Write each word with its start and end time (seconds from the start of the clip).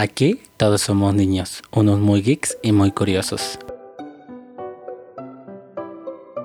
Aquí 0.00 0.40
todos 0.56 0.82
somos 0.82 1.12
niños, 1.12 1.60
unos 1.72 1.98
muy 1.98 2.22
geeks 2.22 2.56
y 2.62 2.70
muy 2.70 2.92
curiosos. 2.92 3.58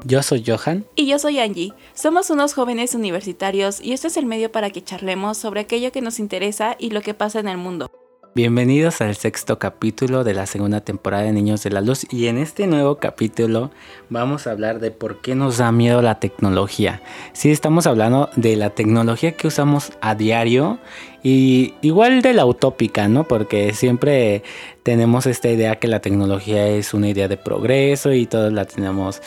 Yo 0.06 0.24
soy 0.24 0.44
Johan. 0.44 0.88
Y 0.96 1.06
yo 1.06 1.20
soy 1.20 1.38
Angie. 1.38 1.72
Somos 1.94 2.32
unos 2.32 2.56
jóvenes 2.56 2.96
universitarios 2.96 3.80
y 3.80 3.94
este 3.94 4.08
es 4.08 4.18
el 4.18 4.26
medio 4.26 4.52
para 4.52 4.72
que 4.72 4.84
charlemos 4.84 5.38
sobre 5.38 5.60
aquello 5.60 5.92
que 5.92 6.02
nos 6.02 6.18
interesa 6.18 6.76
y 6.80 6.90
lo 6.90 7.02
que 7.02 7.14
pasa 7.14 7.40
en 7.42 7.48
el 7.48 7.58
mundo. 7.58 7.92
Bienvenidos 8.36 9.00
al 9.02 9.16
sexto 9.16 9.60
capítulo 9.60 10.24
de 10.24 10.34
la 10.34 10.48
segunda 10.48 10.82
temporada 10.82 11.22
de 11.22 11.34
Niños 11.34 11.62
de 11.62 11.70
la 11.70 11.82
Luz 11.82 12.08
y 12.12 12.26
en 12.26 12.40
este 12.40 12.66
nuevo 12.66 12.96
capítulo 12.96 13.70
vamos 14.10 14.48
a 14.48 14.52
hablar 14.52 14.80
de 14.80 14.90
por 14.90 15.22
qué 15.22 15.36
nos 15.36 15.60
da 15.60 15.72
miedo 15.72 16.02
la 16.02 16.20
tecnología. 16.20 17.04
Sí, 17.34 17.52
estamos 17.52 17.86
hablando 17.86 18.32
de 18.36 18.56
la 18.56 18.72
tecnología 18.72 19.34
que 19.34 19.46
usamos 19.46 19.92
a 20.02 20.16
diario 20.16 20.80
y 21.22 21.76
igual 21.84 22.24
de 22.24 22.34
la 22.34 22.48
utópica, 22.48 23.08
¿no? 23.08 23.28
Porque 23.28 23.72
siempre 23.76 24.42
tenemos 24.82 25.28
esta 25.28 25.50
idea 25.50 25.76
que 25.76 25.88
la 25.88 26.00
tecnología 26.00 26.68
es 26.68 26.96
una 26.96 27.10
idea 27.10 27.28
de 27.28 27.38
progreso 27.38 28.14
y 28.14 28.26
todos 28.26 28.52
la 28.52 28.66
tenemos 28.66 29.22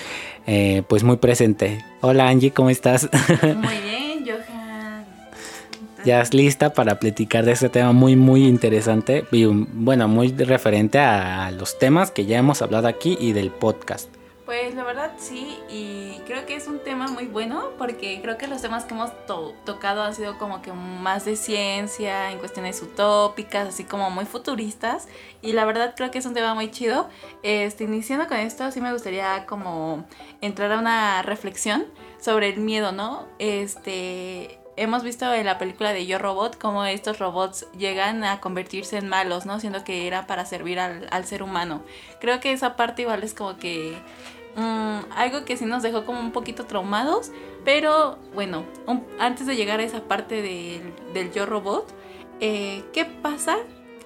eh, 0.49 0.83
pues 0.89 1.05
muy 1.05 1.19
presente. 1.19 1.85
Hola 2.01 2.27
Angie, 2.27 2.51
¿cómo 2.51 2.71
estás? 2.71 3.09
Muy 3.41 3.77
bien. 3.85 4.06
Ya 6.07 6.21
es 6.21 6.33
lista 6.33 6.73
para 6.73 7.01
platicar 7.01 7.45
de 7.45 7.51
este 7.51 7.69
tema 7.69 7.91
muy 7.91 8.15
muy 8.15 8.47
interesante 8.47 9.27
y 9.33 9.45
bueno, 9.45 10.07
muy 10.07 10.29
referente 10.29 11.01
a 11.01 11.51
los 11.51 11.81
temas 11.81 12.13
que 12.13 12.27
ya 12.27 12.39
hemos 12.39 12.63
hablado 12.63 12.87
aquí 12.87 13.19
y 13.21 13.33
del 13.33 13.51
podcast. 13.51 14.09
Pues 14.45 14.77
la 14.77 14.85
verdad 14.85 15.11
sí, 15.19 15.59
y 15.69 16.21
creo 16.25 16.47
que 16.47 16.55
es 16.55 16.69
un 16.69 16.79
tema 16.79 17.09
muy 17.09 17.27
bueno 17.27 17.71
porque 17.77 18.21
creo 18.23 18.39
que 18.39 18.47
los 18.47 18.63
temas 18.63 18.85
que 18.85 18.95
hemos 18.95 19.11
tocado 19.65 20.03
han 20.05 20.15
sido 20.15 20.39
como 20.39 20.63
que 20.63 20.73
más 20.73 21.25
de 21.25 21.35
ciencia, 21.35 22.31
en 22.31 22.39
cuestiones 22.39 22.81
utópicas, 22.81 23.67
así 23.67 23.83
como 23.83 24.09
muy 24.09 24.27
futuristas, 24.27 25.09
y 25.43 25.55
la 25.55 25.65
verdad 25.65 25.95
creo 25.97 26.13
que 26.13 26.19
es 26.19 26.27
un 26.27 26.35
tema 26.35 26.55
muy 26.55 26.71
chido. 26.71 27.09
Este, 27.43 27.83
iniciando 27.83 28.29
con 28.29 28.37
esto, 28.37 28.71
sí 28.71 28.81
me 28.81 28.93
gustaría 28.93 29.45
como 29.47 30.05
entrar 30.41 30.71
a 30.71 30.79
una 30.79 31.23
reflexión 31.23 31.85
sobre 32.21 32.51
el 32.51 32.61
miedo, 32.61 32.93
¿no? 32.93 33.27
Este, 33.41 34.61
hemos 34.77 35.03
visto 35.03 35.33
en 35.33 35.47
la 35.47 35.59
película 35.59 35.93
de 35.93 36.07
Yo 36.07 36.19
Robot 36.19 36.59
cómo 36.59 36.85
estos 36.85 37.19
robots 37.19 37.67
llegan 37.77 38.25
a 38.25 38.41
convertirse 38.41 38.99
en 38.99 39.09
malos, 39.09 39.47
¿no? 39.47 39.59
Siendo 39.59 39.85
que 39.85 40.07
era 40.07 40.27
para 40.27 40.45
servir 40.45 40.79
al, 40.79 41.25
ser 41.25 41.43
humano. 41.43 41.83
Creo 42.21 42.41
que 42.41 42.53
esa 42.53 42.77
parte 42.77 43.03
igual 43.03 43.23
es 43.23 43.35
como 43.35 43.57
que 43.57 43.97
mm, 44.57 45.13
algo 45.17 45.45
que 45.45 45.57
sí 45.57 45.65
nos 45.65 45.83
dejó 45.83 46.05
como 46.05 46.21
un 46.21 46.33
poquito 46.33 46.67
traumados, 46.67 47.33
pero 47.65 48.19
bueno, 48.35 48.65
antes 49.19 49.47
de 49.47 49.57
llegar 49.57 49.81
a 49.81 49.85
esa 49.85 50.03
parte 50.03 50.43
del, 50.43 50.95
del 51.13 51.33
Yo 51.33 51.47
Robot, 51.47 51.93
eh, 52.41 52.85
¿qué 52.93 53.05
pasa 53.05 53.57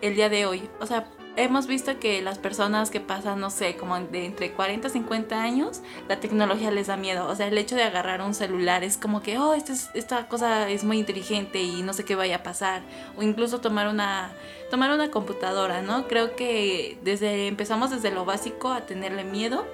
el 0.00 0.14
día 0.14 0.28
de 0.28 0.46
hoy? 0.46 0.68
O 0.80 0.86
sea, 0.86 1.08
hemos 1.36 1.67
visto 1.67 1.98
que 1.98 2.23
las 2.23 2.39
personas 2.39 2.91
que 2.91 3.00
pasan, 3.00 3.41
no 3.41 3.50
sé, 3.50 3.77
como 3.77 3.98
de 3.98 4.27
entre 4.27 4.53
40 4.53 4.89
y 4.89 4.91
50 4.91 5.42
años, 5.42 5.81
la 6.09 6.20
tecnología 6.20 6.70
les 6.70 6.89
da 6.89 6.97
miedo. 6.97 7.28
O 7.28 7.34
sea, 7.34 7.48
el 7.48 7.59
hecho 7.59 7.77
de 7.77 7.83
agarrar 7.83 8.22
un 8.22 8.34
celular 8.34 8.84
es 8.84 8.97
como 8.97 9.22
que, 9.22 9.39
oh, 9.39 9.55
esta, 9.55 9.72
esta 9.95 10.28
cosa 10.28 10.69
es 10.69 10.84
muy 10.84 10.98
inteligente 10.98 11.62
y 11.62 11.83
no 11.83 11.92
sé 11.92 12.05
qué 12.05 12.14
vaya 12.14 12.37
a 12.37 12.42
pasar. 12.42 12.83
O 13.17 13.22
incluso 13.22 13.61
tomar 13.61 13.89
una, 13.89 14.33
tomar 14.70 14.91
una 14.91 15.11
computadora, 15.11 15.83
¿no? 15.83 16.09
Creo 16.09 16.37
que 16.37 16.98
desde 17.03 17.47
empezamos 17.47 17.91
desde 17.91 18.11
lo 18.11 18.25
básico 18.25 18.69
a 18.69 18.83
tenerle 18.87 19.25
miedo 19.25 19.67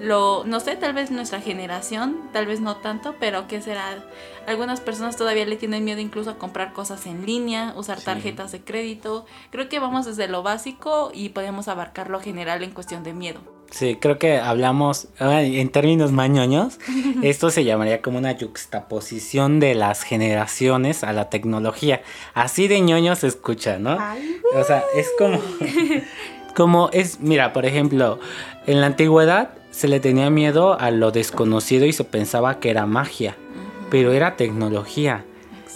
lo, 0.00 0.44
no 0.44 0.60
sé, 0.60 0.76
tal 0.76 0.92
vez 0.92 1.10
nuestra 1.10 1.40
generación, 1.40 2.16
tal 2.32 2.46
vez 2.46 2.60
no 2.60 2.76
tanto, 2.76 3.14
pero 3.18 3.46
¿qué 3.48 3.60
será? 3.60 4.04
Algunas 4.46 4.80
personas 4.80 5.16
todavía 5.16 5.46
le 5.46 5.56
tienen 5.56 5.84
miedo 5.84 6.00
incluso 6.00 6.30
a 6.30 6.38
comprar 6.38 6.72
cosas 6.72 7.06
en 7.06 7.26
línea, 7.26 7.74
usar 7.76 8.00
tarjetas 8.00 8.52
de 8.52 8.60
crédito. 8.60 9.26
Creo 9.50 9.68
que 9.68 9.78
vamos 9.78 10.06
desde 10.06 10.28
lo 10.28 10.42
básico 10.42 11.10
y 11.14 11.30
podemos 11.30 11.68
abarcar 11.68 12.10
lo 12.10 12.20
general 12.20 12.62
en 12.62 12.70
cuestión 12.70 13.02
de 13.02 13.12
miedo. 13.12 13.40
Sí, 13.70 13.98
creo 14.00 14.18
que 14.18 14.38
hablamos 14.38 15.08
en 15.18 15.68
términos 15.70 16.12
mañoños. 16.12 16.78
Esto 17.22 17.50
se 17.50 17.64
llamaría 17.64 18.00
como 18.00 18.18
una 18.18 18.36
juxtaposición 18.38 19.58
de 19.58 19.74
las 19.74 20.02
generaciones 20.02 21.02
a 21.02 21.12
la 21.12 21.28
tecnología. 21.30 22.02
Así 22.34 22.68
de 22.68 22.80
ñoño 22.80 23.16
se 23.16 23.26
escucha, 23.26 23.78
¿no? 23.78 23.98
o 24.54 24.64
sea, 24.64 24.84
es 24.94 25.10
como 25.18 25.40
como 26.56 26.88
es, 26.92 27.20
mira, 27.20 27.52
por 27.52 27.66
ejemplo, 27.66 28.18
en 28.66 28.80
la 28.80 28.86
antigüedad 28.86 29.50
se 29.76 29.88
le 29.88 30.00
tenía 30.00 30.30
miedo 30.30 30.80
a 30.80 30.90
lo 30.90 31.10
desconocido 31.10 31.84
y 31.84 31.92
se 31.92 32.02
pensaba 32.02 32.60
que 32.60 32.70
era 32.70 32.86
magia, 32.86 33.36
pero 33.90 34.12
era 34.12 34.34
tecnología. 34.34 35.26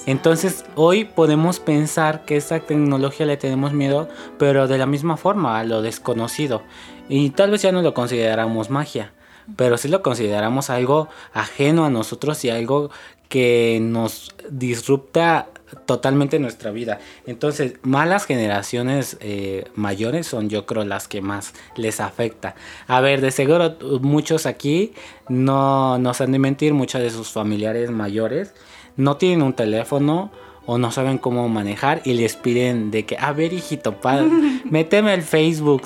Entonces 0.06 0.64
hoy 0.74 1.04
podemos 1.04 1.60
pensar 1.60 2.24
que 2.24 2.38
esa 2.38 2.60
tecnología 2.60 3.26
le 3.26 3.36
tenemos 3.36 3.74
miedo, 3.74 4.08
pero 4.38 4.68
de 4.68 4.78
la 4.78 4.86
misma 4.86 5.18
forma 5.18 5.58
a 5.58 5.64
lo 5.64 5.82
desconocido. 5.82 6.62
Y 7.10 7.28
tal 7.28 7.50
vez 7.50 7.60
ya 7.60 7.72
no 7.72 7.82
lo 7.82 7.92
consideramos 7.92 8.70
magia, 8.70 9.12
pero 9.56 9.76
sí 9.76 9.88
lo 9.88 10.00
consideramos 10.02 10.70
algo 10.70 11.08
ajeno 11.34 11.84
a 11.84 11.90
nosotros 11.90 12.42
y 12.46 12.48
algo 12.48 12.90
que 13.28 13.80
nos 13.82 14.34
disrupta 14.48 15.48
totalmente 15.86 16.38
nuestra 16.38 16.70
vida. 16.70 16.98
Entonces, 17.26 17.74
malas 17.82 18.26
generaciones 18.26 19.16
eh, 19.20 19.64
mayores 19.74 20.26
son 20.26 20.48
yo 20.48 20.66
creo 20.66 20.84
las 20.84 21.08
que 21.08 21.20
más 21.20 21.54
les 21.76 22.00
afecta. 22.00 22.54
A 22.86 23.00
ver, 23.00 23.20
de 23.20 23.30
seguro 23.30 23.76
muchos 24.00 24.46
aquí 24.46 24.92
no 25.28 25.98
nos 25.98 26.20
han 26.20 26.32
de 26.32 26.38
mentir, 26.38 26.74
muchos 26.74 27.00
de 27.00 27.10
sus 27.10 27.30
familiares 27.30 27.90
mayores 27.90 28.54
no 28.96 29.16
tienen 29.16 29.42
un 29.42 29.54
teléfono 29.54 30.30
o 30.66 30.78
no 30.78 30.92
saben 30.92 31.18
cómo 31.18 31.48
manejar 31.48 32.02
y 32.04 32.12
les 32.14 32.36
piden 32.36 32.90
de 32.90 33.04
que, 33.04 33.16
a 33.18 33.32
ver 33.32 33.52
hijito, 33.52 33.96
méteme 34.64 35.14
el 35.14 35.22
Facebook 35.22 35.82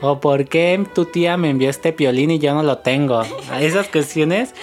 o 0.00 0.20
por 0.20 0.46
qué 0.46 0.84
tu 0.94 1.04
tía 1.04 1.36
me 1.36 1.50
envió 1.50 1.70
este 1.70 1.92
piolín 1.92 2.30
y 2.30 2.38
yo 2.38 2.54
no 2.54 2.62
lo 2.62 2.78
tengo. 2.78 3.22
Esas 3.60 3.88
cuestiones, 3.88 4.54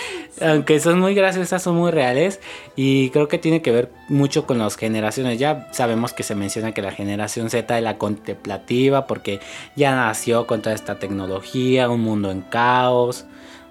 aunque 0.41 0.79
son 0.79 0.99
muy 0.99 1.13
graciosas, 1.13 1.63
son 1.63 1.75
muy 1.75 1.91
reales 1.91 2.39
y 2.75 3.09
creo 3.09 3.27
que 3.27 3.37
tiene 3.37 3.61
que 3.61 3.71
ver 3.71 3.91
mucho 4.09 4.45
con 4.45 4.57
las 4.57 4.77
generaciones. 4.77 5.39
Ya 5.39 5.67
sabemos 5.71 6.13
que 6.13 6.23
se 6.23 6.35
menciona 6.35 6.73
que 6.73 6.81
la 6.81 6.91
generación 6.91 7.49
Z 7.49 7.77
es 7.77 7.83
la 7.83 7.97
contemplativa 7.97 9.07
porque 9.07 9.39
ya 9.75 9.95
nació 9.95 10.47
con 10.47 10.61
toda 10.61 10.75
esta 10.75 10.99
tecnología, 10.99 11.89
un 11.89 12.01
mundo 12.01 12.31
en 12.31 12.41
caos 12.41 13.25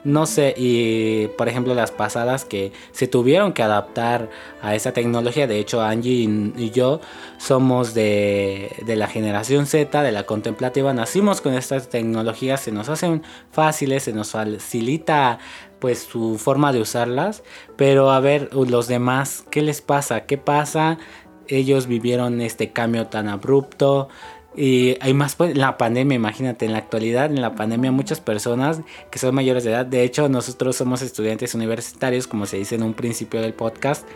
no 0.04 0.26
sé, 0.26 0.54
y 0.56 1.28
por 1.38 1.48
ejemplo 1.48 1.74
las 1.74 1.90
pasadas 1.90 2.44
que 2.44 2.72
se 2.92 3.08
tuvieron 3.08 3.52
que 3.54 3.62
adaptar 3.62 4.28
a 4.62 4.74
esa 4.74 4.92
tecnología, 4.92 5.46
de 5.46 5.58
hecho 5.58 5.82
Angie 5.82 6.28
y, 6.56 6.70
yo 6.70 7.00
somos 7.38 7.94
de, 7.94 8.70
de, 8.84 8.96
la 8.96 9.08
generación 9.08 9.66
Z, 9.66 10.02
de 10.02 10.12
la 10.12 10.24
contemplativa, 10.24 10.92
nacimos 10.92 11.40
con 11.40 11.54
estas 11.54 11.88
tecnologías, 11.88 12.60
se 12.60 12.72
nos 12.72 12.88
hacen 12.88 13.22
fáciles, 13.50 14.04
se 14.04 14.12
nos 14.12 14.32
facilita 14.32 15.38
pues 15.78 16.00
su 16.00 16.38
forma 16.38 16.72
de 16.72 16.80
usarlas, 16.80 17.42
pero 17.76 18.10
a 18.10 18.20
ver 18.20 18.50
los 18.54 18.88
demás, 18.88 19.44
¿qué 19.50 19.62
les 19.62 19.80
pasa? 19.82 20.26
¿Qué 20.26 20.38
pasa? 20.38 20.98
Ellos 21.46 21.86
vivieron 21.86 22.40
este 22.40 22.72
cambio 22.72 23.06
tan 23.08 23.28
abrupto, 23.28 24.08
y 24.56 24.96
hay 25.00 25.14
más 25.14 25.34
pues, 25.34 25.56
la 25.56 25.76
pandemia, 25.76 26.14
imagínate, 26.14 26.64
en 26.64 26.72
la 26.72 26.78
actualidad, 26.78 27.26
en 27.26 27.40
la 27.40 27.54
pandemia, 27.54 27.90
muchas 27.90 28.20
personas 28.20 28.80
que 29.10 29.18
son 29.18 29.34
mayores 29.34 29.64
de 29.64 29.70
edad, 29.70 29.86
de 29.86 30.02
hecho, 30.02 30.28
nosotros 30.28 30.76
somos 30.76 31.02
estudiantes 31.02 31.54
universitarios, 31.54 32.26
como 32.26 32.46
se 32.46 32.58
dice 32.58 32.74
en 32.76 32.82
un 32.82 32.94
principio 32.94 33.40
del 33.40 33.54
podcast, 33.54 34.06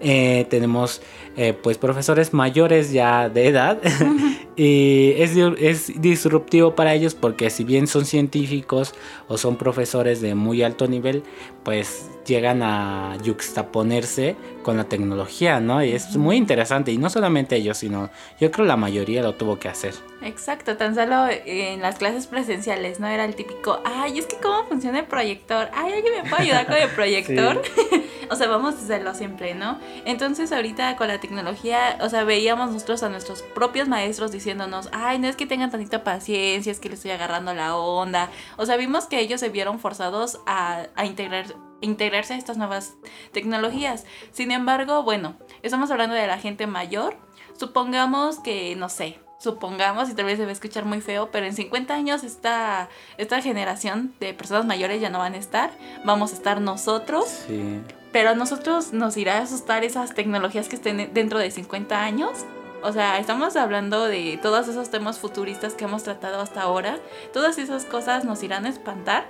eh, 0.00 0.46
tenemos 0.50 1.02
eh, 1.36 1.52
pues 1.52 1.78
profesores 1.78 2.34
mayores 2.34 2.92
ya 2.92 3.28
de 3.28 3.46
edad 3.46 3.80
y 4.56 5.12
es, 5.16 5.36
es 5.36 6.00
disruptivo 6.00 6.74
para 6.74 6.94
ellos 6.94 7.14
porque 7.14 7.48
si 7.48 7.62
bien 7.62 7.86
son 7.86 8.04
científicos 8.04 8.94
o 9.28 9.38
son 9.38 9.56
profesores 9.56 10.20
de 10.20 10.34
muy 10.34 10.62
alto 10.62 10.88
nivel, 10.88 11.22
pues 11.62 12.10
llegan 12.24 12.62
a 12.62 13.16
yuxtaponerse 13.22 14.36
con 14.62 14.76
la 14.76 14.84
tecnología, 14.84 15.60
¿no? 15.60 15.84
Y 15.84 15.92
es 15.92 16.16
muy 16.16 16.36
interesante. 16.36 16.90
Y 16.90 16.98
no 16.98 17.10
solamente 17.10 17.56
ellos, 17.56 17.78
sino 17.78 18.10
yo 18.40 18.50
creo 18.50 18.66
la 18.66 18.76
mayoría 18.76 19.22
lo 19.22 19.34
tuvo 19.34 19.58
que 19.58 19.68
hacer. 19.68 19.94
Exacto, 20.22 20.76
tan 20.76 20.94
solo 20.94 21.26
en 21.28 21.82
las 21.82 21.96
clases 21.96 22.26
presenciales, 22.26 22.98
¿no? 22.98 23.06
Era 23.06 23.26
el 23.26 23.34
típico, 23.36 23.80
ay, 23.84 24.18
es 24.18 24.26
que 24.26 24.36
cómo 24.36 24.64
funciona 24.64 25.00
el 25.00 25.04
proyector, 25.04 25.68
ay, 25.74 25.92
¿alguien 25.92 26.14
me 26.22 26.30
puede 26.30 26.44
ayudar 26.44 26.66
con 26.66 26.76
el 26.76 26.88
proyector? 26.94 27.62
o 28.30 28.34
sea, 28.34 28.48
vamos 28.48 28.74
a 28.74 28.78
hacerlo 28.78 29.14
siempre, 29.14 29.54
¿no? 29.54 29.78
Entonces 30.06 30.50
ahorita 30.50 30.96
con 30.96 31.08
la 31.08 31.20
tecnología, 31.20 31.98
o 32.00 32.08
sea, 32.08 32.24
veíamos 32.24 32.70
nosotros 32.70 33.02
a 33.02 33.10
nuestros 33.10 33.42
propios 33.42 33.86
maestros 33.86 34.32
diciéndonos, 34.32 34.88
ay, 34.92 35.18
no 35.18 35.28
es 35.28 35.36
que 35.36 35.46
tengan 35.46 35.70
tantita 35.70 36.02
paciencia, 36.02 36.72
es 36.72 36.80
que 36.80 36.88
le 36.88 36.94
estoy 36.94 37.10
agarrando 37.10 37.52
la 37.52 37.76
onda. 37.76 38.30
O 38.56 38.64
sea, 38.64 38.76
vimos 38.76 39.04
que 39.04 39.20
ellos 39.20 39.40
se 39.40 39.50
vieron 39.50 39.78
forzados 39.78 40.40
a, 40.46 40.86
a 40.94 41.04
integrar 41.04 41.54
integrarse 41.84 42.34
a 42.34 42.36
estas 42.36 42.56
nuevas 42.56 42.94
tecnologías. 43.32 44.04
Sin 44.32 44.50
embargo, 44.50 45.02
bueno, 45.02 45.36
estamos 45.62 45.90
hablando 45.90 46.14
de 46.14 46.26
la 46.26 46.38
gente 46.38 46.66
mayor. 46.66 47.16
Supongamos 47.56 48.40
que, 48.40 48.74
no 48.76 48.88
sé, 48.88 49.20
supongamos, 49.38 50.10
y 50.10 50.14
tal 50.14 50.24
vez 50.24 50.38
se 50.38 50.44
va 50.44 50.50
a 50.50 50.52
escuchar 50.52 50.84
muy 50.84 51.00
feo, 51.00 51.30
pero 51.30 51.46
en 51.46 51.54
50 51.54 51.94
años 51.94 52.24
esta, 52.24 52.88
esta 53.18 53.40
generación 53.42 54.14
de 54.18 54.34
personas 54.34 54.64
mayores 54.64 55.00
ya 55.00 55.10
no 55.10 55.18
van 55.18 55.34
a 55.34 55.36
estar, 55.36 55.70
vamos 56.04 56.32
a 56.32 56.34
estar 56.34 56.60
nosotros. 56.60 57.26
Sí. 57.46 57.80
Pero 58.10 58.30
a 58.30 58.34
nosotros 58.34 58.92
nos 58.92 59.16
irá 59.16 59.38
a 59.38 59.42
asustar 59.42 59.84
esas 59.84 60.14
tecnologías 60.14 60.68
que 60.68 60.76
estén 60.76 61.12
dentro 61.12 61.40
de 61.40 61.50
50 61.50 62.00
años 62.00 62.44
O 62.84 62.92
sea, 62.92 63.18
estamos 63.18 63.56
hablando 63.56 64.04
de 64.04 64.38
todos 64.40 64.68
esos 64.68 64.90
temas 64.90 65.18
futuristas 65.18 65.74
que 65.74 65.84
hemos 65.84 66.04
tratado 66.04 66.40
hasta 66.40 66.62
ahora. 66.62 66.98
Todas 67.32 67.58
esas 67.58 67.86
cosas 67.86 68.24
nos 68.24 68.42
irán 68.42 68.66
a 68.66 68.68
espantar. 68.68 69.26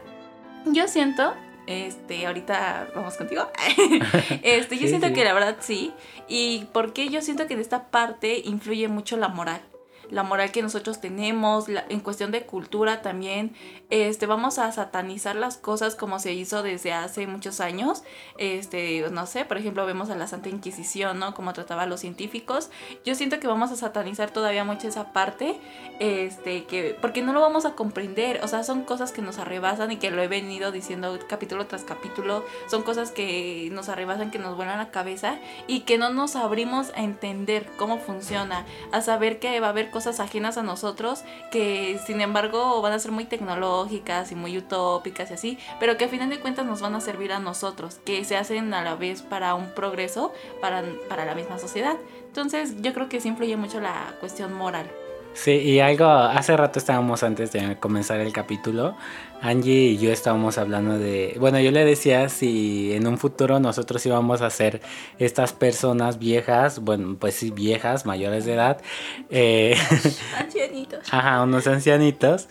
Yo 0.67 0.87
siento 0.89 1.35
este, 1.67 2.27
ahorita 2.27 2.89
vamos 2.95 3.17
contigo. 3.17 3.49
este, 4.43 4.79
yo 4.79 4.89
siento 4.89 5.13
que 5.13 5.25
la 5.25 5.33
verdad 5.33 5.57
sí. 5.61 5.93
Y 6.29 6.67
porque 6.73 7.09
yo 7.09 7.23
siento 7.23 7.47
que 7.47 7.55
en 7.55 7.61
esta 7.61 7.89
parte 7.89 8.41
influye 8.45 8.89
mucho 8.89 9.17
la 9.17 9.29
moral 9.29 9.61
la 10.11 10.23
moral 10.23 10.53
que 10.53 10.63
nosotros 10.63 11.01
tenemos, 11.01 11.67
en 11.69 12.01
cuestión 12.01 12.31
de 12.31 12.47
cultura 12.47 13.03
también, 13.03 13.55
este, 13.91 14.27
vamos 14.27 14.59
a 14.59 14.71
satanizar 14.73 15.37
las 15.37 15.57
cosas 15.57 15.95
como 15.95 16.19
se 16.19 16.33
hizo 16.33 16.63
desde 16.63 16.93
hace 16.93 17.27
muchos 17.27 17.61
años, 17.61 18.03
este, 18.39 19.09
no 19.11 19.27
sé, 19.27 19.45
por 19.45 19.59
ejemplo, 19.59 19.87
vemos 19.87 20.11
a 20.11 20.17
la 20.17 20.27
Santa 20.27 20.49
Inquisición, 20.49 21.19
¿no? 21.19 21.35
Como 21.35 21.53
trataba 21.53 21.83
a 21.83 21.87
los 21.87 22.01
científicos, 22.01 22.71
yo 23.05 23.15
siento 23.15 23.41
que 23.41 23.47
vamos 23.47 23.71
a 23.71 23.77
satanizar 23.77 24.31
todavía 24.31 24.65
mucho 24.65 24.89
esa 24.89 25.13
parte, 25.13 25.59
este, 25.99 26.65
que, 26.65 26.97
porque 27.01 27.23
no 27.23 27.33
lo 27.33 27.41
vamos 27.41 27.65
a 27.65 27.75
comprender, 27.75 28.41
o 28.43 28.49
sea, 28.49 28.65
son 28.65 28.85
cosas 28.85 29.13
que 29.13 29.23
nos 29.23 29.39
arrebasan 29.39 29.93
y 29.93 29.97
que 29.97 30.11
lo 30.11 30.23
he 30.23 30.29
venido 30.29 30.73
diciendo 30.73 31.19
capítulo 31.29 31.67
tras 31.67 31.85
capítulo, 31.85 32.45
son 32.69 32.83
cosas 32.83 33.11
que 33.11 33.69
nos 33.73 33.89
arrebasan, 33.89 34.31
que 34.31 34.39
nos 34.39 34.57
vuelan 34.57 34.79
la 34.79 34.91
cabeza 34.91 35.39
y 35.67 35.81
que 35.81 35.99
no 35.99 36.11
nos 36.11 36.37
abrimos 36.37 36.91
a 36.97 37.03
entender 37.03 37.67
cómo 37.77 37.99
funciona, 37.99 38.65
a 38.93 39.01
saber 39.01 39.39
que 39.39 39.61
va 39.61 39.69
a 39.69 39.71
haber 39.71 39.91
cosas 39.95 40.19
ajenas 40.19 40.59
a 40.59 40.65
nosotros 40.65 41.23
que 41.53 42.01
sin 42.05 42.21
embargo 42.21 42.83
van 42.83 42.93
a 42.93 42.99
ser 42.99 43.13
muy 43.13 43.27
tecnológicas 43.27 44.33
y 44.33 44.35
muy 44.35 44.59
utópicas 44.59 45.31
y 45.31 45.35
así, 45.35 45.59
pero 45.79 45.97
que 45.97 46.07
a 46.07 46.09
final 46.09 46.31
de 46.31 46.41
cuentas 46.41 46.67
nos 46.67 46.81
van 46.81 46.97
a 46.97 47.01
servir 47.01 47.33
a 47.33 47.39
nosotros, 47.39 48.01
que 48.05 48.25
se 48.25 48.37
hacen 48.37 48.75
a 48.75 48.83
la 48.83 48.97
vez 48.97 49.23
para 49.23 49.55
un 49.55 49.71
progreso 49.71 50.33
para, 50.61 50.83
para 51.09 51.25
la 51.25 51.37
misma 51.37 51.61
sociedad. 51.61 51.97
Entonces 52.27 52.83
yo 52.83 52.93
creo 52.93 53.09
que 53.09 53.21
sí 53.21 53.29
influye 53.29 53.57
mucho 53.57 53.81
la 53.81 54.17
cuestión 54.19 54.53
moral. 54.53 54.91
Sí, 55.35 55.51
y 55.51 55.81
algo, 55.81 56.07
hace 56.07 56.57
rato 56.57 56.79
estábamos 56.79 57.25
antes 57.25 57.51
de 57.51 57.77
comenzar 57.79 58.21
el 58.21 58.33
capítulo, 58.33 58.97
Angie 59.43 59.91
y 59.91 59.99
yo 59.99 60.13
estábamos 60.13 60.59
hablando 60.59 60.97
de, 60.97 61.37
bueno, 61.39 61.59
yo 61.61 61.73
le 61.73 61.85
decía 61.85 62.29
si 62.29 62.95
en 62.95 63.07
un 63.07 63.19
futuro 63.19 63.59
nosotros 63.59 64.07
íbamos 64.07 64.43
a 64.43 64.49
ser 64.49 64.81
estas 65.19 65.53
personas 65.53 66.19
viejas, 66.19 66.79
bueno, 66.79 67.17
pues 67.19 67.35
sí, 67.35 67.51
viejas, 67.51 68.07
mayores 68.07 68.47
de 68.47 68.55
edad. 68.55 68.81
Eh, 69.29 69.77
ancianitos. 70.39 71.01
Ajá, 71.13 71.43
unos 71.43 71.67
ancianitos 71.67 72.49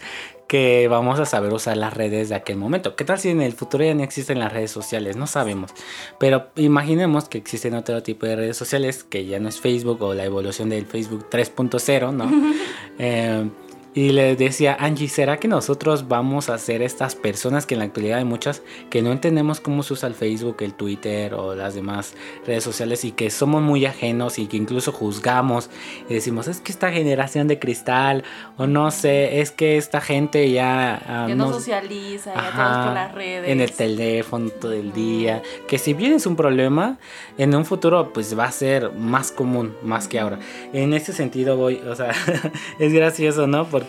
que 0.48 0.88
vamos 0.88 1.20
a 1.20 1.26
saber 1.26 1.54
usar 1.54 1.78
las 1.78 1.94
redes 1.94 2.30
de 2.30 2.36
aquel 2.36 2.58
momento. 2.58 2.96
¿Qué 2.96 3.06
tal 3.06 3.20
si 3.20 3.30
en 3.30 3.42
el 3.42 3.54
futuro 3.54 3.84
ya 3.84 3.94
no 3.94 4.04
existen 4.04 4.40
las 4.40 4.54
redes 4.54 4.72
sociales? 4.72 5.16
No 5.16 5.28
sabemos. 5.28 5.72
Pero 6.20 6.48
imaginemos 6.56 7.28
que 7.30 7.38
existen 7.38 7.74
otro 7.74 8.04
tipo 8.04 8.26
de 8.26 8.36
redes 8.36 8.58
sociales, 8.58 9.04
que 9.04 9.26
ya 9.26 9.40
no 9.40 9.50
es 9.50 9.60
Facebook 9.60 10.02
o 10.02 10.14
la 10.14 10.26
evolución 10.26 10.70
del 10.70 10.86
Facebook 10.86 11.28
3.0, 11.30 12.14
¿no? 12.14 12.30
eh, 13.00 13.50
y 13.94 14.12
le 14.12 14.36
decía, 14.36 14.76
Angie, 14.80 15.08
¿será 15.08 15.38
que 15.38 15.48
nosotros 15.48 16.08
vamos 16.08 16.50
a 16.50 16.58
ser 16.58 16.82
estas 16.82 17.16
personas 17.16 17.66
que 17.66 17.76
en 17.76 17.80
la 17.80 17.86
actualidad 17.86 18.20
hay 18.20 18.26
muchas 18.26 18.64
que 18.90 19.02
no 19.02 19.12
entendemos 19.12 19.60
cómo 19.60 19.84
se 19.84 19.94
usa 19.94 20.08
el 20.08 20.16
Facebook, 20.16 20.58
el 20.62 20.74
Twitter 20.74 21.34
o 21.34 21.54
las 21.54 21.76
demás 21.76 22.16
redes 22.46 22.64
sociales 22.64 23.06
y 23.06 23.12
que 23.12 23.30
somos 23.30 23.62
muy 23.62 23.86
ajenos 23.86 24.40
y 24.40 24.48
que 24.48 24.58
incluso 24.58 24.92
juzgamos 24.92 25.70
y 26.10 26.14
decimos, 26.16 26.48
es 26.48 26.60
que 26.60 26.72
esta 26.72 26.92
generación 26.92 27.48
de 27.48 27.60
cristal 27.60 28.24
o 28.58 28.66
no 28.66 28.90
sé, 28.90 29.42
es 29.42 29.52
que 29.52 29.78
esta 29.78 30.02
gente 30.02 30.50
ya... 30.50 31.02
Ah, 31.06 31.26
que 31.28 31.36
no, 31.36 31.54
socializa, 31.54 32.34
ya 32.34 32.52
todos 32.52 32.86
por 32.86 32.94
las 32.94 33.14
redes. 33.14 33.50
En 33.50 33.62
el 33.62 33.72
teléfono 33.72 34.50
todo 34.50 34.74
el 34.74 34.92
día, 34.94 35.44
que 35.68 35.78
si 35.78 35.94
bien 35.94 36.14
es 36.14 36.26
un 36.26 36.36
problema, 36.36 36.98
en 37.38 37.54
un 37.54 37.66
futuro 37.66 38.12
pues 38.12 38.38
va 38.38 38.46
a 38.46 38.52
ser 38.52 38.92
más 38.94 39.32
común, 39.32 39.76
más 39.84 40.08
que 40.08 40.20
ahora. 40.20 40.40
En 40.74 40.94
ese 40.94 41.14
sentido 41.14 41.58
voy, 41.58 41.76
o 41.76 41.96
sea, 41.96 42.12
es 42.80 42.92
gracioso, 42.94 43.46
¿no? 43.46 43.68
porque 43.74 43.83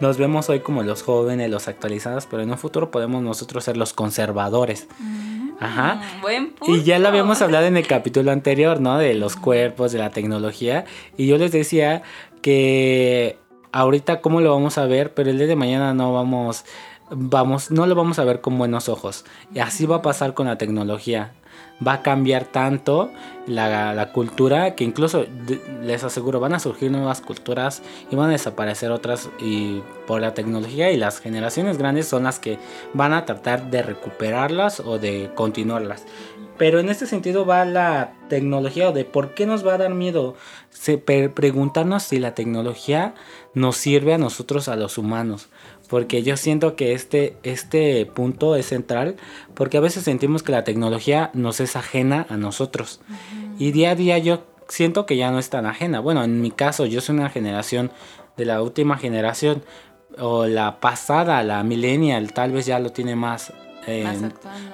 nos 0.00 0.18
vemos 0.18 0.48
hoy 0.48 0.60
como 0.60 0.82
los 0.82 1.02
jóvenes, 1.02 1.50
los 1.50 1.68
actualizados, 1.68 2.26
pero 2.26 2.42
en 2.42 2.50
un 2.50 2.58
futuro 2.58 2.90
podemos 2.90 3.22
nosotros 3.22 3.64
ser 3.64 3.76
los 3.76 3.92
conservadores. 3.92 4.86
Mm, 4.98 5.50
Ajá. 5.60 6.02
Buen 6.20 6.52
punto. 6.52 6.74
Y 6.74 6.82
ya 6.82 6.98
lo 6.98 7.08
habíamos 7.08 7.42
hablado 7.42 7.66
en 7.66 7.76
el 7.76 7.86
capítulo 7.88 8.32
anterior, 8.32 8.80
¿no? 8.80 8.98
De 8.98 9.14
los 9.14 9.36
cuerpos, 9.36 9.92
de 9.92 9.98
la 9.98 10.10
tecnología. 10.10 10.84
Y 11.16 11.26
yo 11.26 11.38
les 11.38 11.52
decía 11.52 12.02
que 12.40 13.38
ahorita 13.72 14.20
cómo 14.20 14.40
lo 14.40 14.52
vamos 14.52 14.78
a 14.78 14.86
ver, 14.86 15.14
pero 15.14 15.30
el 15.30 15.38
día 15.38 15.46
de 15.46 15.56
mañana 15.56 15.94
no 15.94 16.12
vamos, 16.12 16.64
vamos, 17.10 17.70
no 17.70 17.86
lo 17.86 17.94
vamos 17.94 18.18
a 18.18 18.24
ver 18.24 18.40
con 18.40 18.58
buenos 18.58 18.88
ojos. 18.88 19.24
Y 19.54 19.60
así 19.60 19.86
va 19.86 19.96
a 19.96 20.02
pasar 20.02 20.34
con 20.34 20.46
la 20.46 20.58
tecnología 20.58 21.32
va 21.86 21.94
a 21.94 22.02
cambiar 22.02 22.44
tanto 22.44 23.10
la, 23.46 24.10
cultura 24.12 24.74
que 24.74 24.84
incluso 24.84 25.26
les 25.82 26.04
aseguro 26.04 26.40
van 26.40 26.54
a 26.54 26.58
surgir 26.58 26.90
nuevas 26.90 27.20
culturas 27.20 27.82
y 28.10 28.16
van 28.16 28.28
a 28.28 28.32
desaparecer 28.32 28.90
otras 28.90 29.30
y 29.40 29.80
por 30.06 30.20
la 30.20 30.34
tecnología 30.34 30.90
y 30.90 30.96
las 30.96 31.20
generaciones 31.20 31.78
grandes 31.78 32.06
son 32.06 32.24
las 32.24 32.38
que 32.38 32.58
van 32.92 33.12
a 33.12 33.24
tratar 33.24 33.70
de 33.70 33.82
recuperarlas 33.82 34.80
o 34.80 34.98
de 34.98 35.30
continuarlas. 35.34 36.04
Pero 36.62 36.78
en 36.78 36.90
este 36.90 37.06
sentido 37.06 37.44
va 37.44 37.64
la 37.64 38.12
tecnología 38.28 38.90
o 38.90 38.92
de 38.92 39.04
por 39.04 39.34
qué 39.34 39.46
nos 39.46 39.66
va 39.66 39.74
a 39.74 39.78
dar 39.78 39.92
miedo 39.92 40.36
preguntarnos 41.34 42.04
si 42.04 42.20
la 42.20 42.36
tecnología 42.36 43.16
nos 43.52 43.76
sirve 43.76 44.14
a 44.14 44.18
nosotros, 44.18 44.68
a 44.68 44.76
los 44.76 44.96
humanos 44.96 45.48
porque 45.88 46.22
yo 46.22 46.36
siento 46.36 46.76
que 46.76 46.92
este, 46.92 47.36
este 47.42 48.06
punto 48.06 48.54
es 48.54 48.66
central, 48.66 49.16
porque 49.54 49.76
a 49.76 49.80
veces 49.80 50.04
sentimos 50.04 50.44
que 50.44 50.52
la 50.52 50.62
tecnología 50.62 51.32
nos 51.34 51.58
es 51.58 51.74
ajena 51.74 52.26
a 52.30 52.36
nosotros. 52.36 53.00
Y 53.58 53.72
día 53.72 53.90
a 53.90 53.94
día 53.96 54.18
yo 54.18 54.44
siento 54.68 55.04
que 55.04 55.16
ya 55.16 55.32
no 55.32 55.40
es 55.40 55.50
tan 55.50 55.66
ajena. 55.66 55.98
Bueno, 55.98 56.22
en 56.22 56.40
mi 56.40 56.52
caso 56.52 56.86
yo 56.86 57.00
soy 57.00 57.16
una 57.16 57.28
generación 57.28 57.90
de 58.36 58.44
la 58.44 58.62
última 58.62 58.98
generación, 58.98 59.64
o 60.18 60.46
la 60.46 60.80
pasada, 60.80 61.42
la 61.42 61.62
millennial, 61.64 62.32
tal 62.32 62.52
vez 62.52 62.66
ya 62.66 62.78
lo 62.78 62.90
tiene 62.90 63.16
más, 63.16 63.52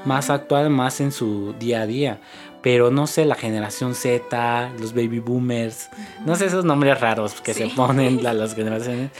más, 0.05 0.31
actual, 0.31 0.70
más, 0.70 1.00
en 1.00 1.12
su 1.12 1.55
día 1.58 1.82
a 1.82 1.87
día. 1.87 2.20
Pero 2.62 2.90
no 2.90 3.06
sé, 3.06 3.25
la 3.25 3.37
generación 3.37 3.94
Z, 3.94 4.72
los 4.81 4.93
baby 4.93 5.20
boomers, 5.20 5.88
no 6.26 6.34
sé 6.34 6.46
esos 6.46 6.64
nombres 6.64 7.00
raros 7.00 7.40
que 7.40 7.55
se 7.55 7.69
ponen 7.69 8.26
a 8.26 8.32
las 8.32 8.55
generaciones. 8.55 9.10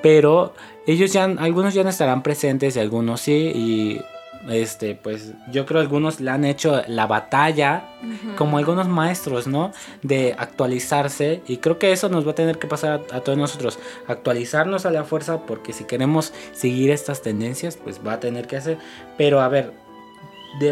Pero 0.00 0.54
ellos 0.86 1.12
ya, 1.12 1.24
algunos 1.24 1.74
ya 1.74 1.82
no 1.82 1.90
estarán 1.90 2.22
presentes 2.22 2.76
y 2.76 2.80
algunos 2.80 3.20
sí. 3.20 3.52
Y 3.54 4.00
este, 4.48 4.94
pues 4.94 5.32
yo 5.50 5.66
creo 5.66 5.80
algunos 5.80 6.20
le 6.20 6.30
han 6.30 6.44
hecho 6.44 6.82
la 6.86 7.06
batalla, 7.06 7.84
como 8.36 8.58
algunos 8.58 8.88
maestros, 8.88 9.46
¿no? 9.46 9.72
De 10.02 10.34
actualizarse. 10.38 11.42
Y 11.46 11.58
creo 11.58 11.78
que 11.78 11.92
eso 11.92 12.08
nos 12.08 12.26
va 12.26 12.32
a 12.32 12.34
tener 12.34 12.58
que 12.58 12.66
pasar 12.66 13.02
a, 13.12 13.20
todos 13.20 13.38
nosotros. 13.38 13.78
Actualizarnos 14.06 14.86
a 14.86 14.90
la 14.90 15.04
fuerza, 15.04 15.42
porque 15.42 15.72
si 15.72 15.84
queremos 15.84 16.32
seguir 16.52 16.90
estas 16.90 17.22
tendencias, 17.22 17.76
pues 17.76 18.00
va 18.06 18.14
a 18.14 18.20
tener 18.20 18.46
que 18.46 18.56
hacer. 18.56 18.78
Pero 19.16 19.40
a 19.40 19.48
ver, 19.48 19.72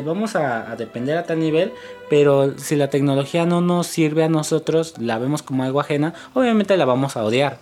vamos 0.04 0.36
a, 0.36 0.70
a, 0.70 0.76
depender 0.76 1.18
a 1.18 1.24
tal 1.24 1.40
nivel, 1.40 1.72
pero 2.08 2.58
si 2.58 2.76
la 2.76 2.88
tecnología 2.88 3.44
no 3.46 3.60
nos 3.60 3.86
sirve 3.86 4.24
a 4.24 4.28
nosotros, 4.28 4.94
la 4.98 5.18
vemos 5.18 5.42
como 5.42 5.64
algo 5.64 5.80
ajena, 5.80 6.14
obviamente 6.34 6.76
la 6.76 6.84
vamos 6.84 7.16
a 7.16 7.24
odiar 7.24 7.58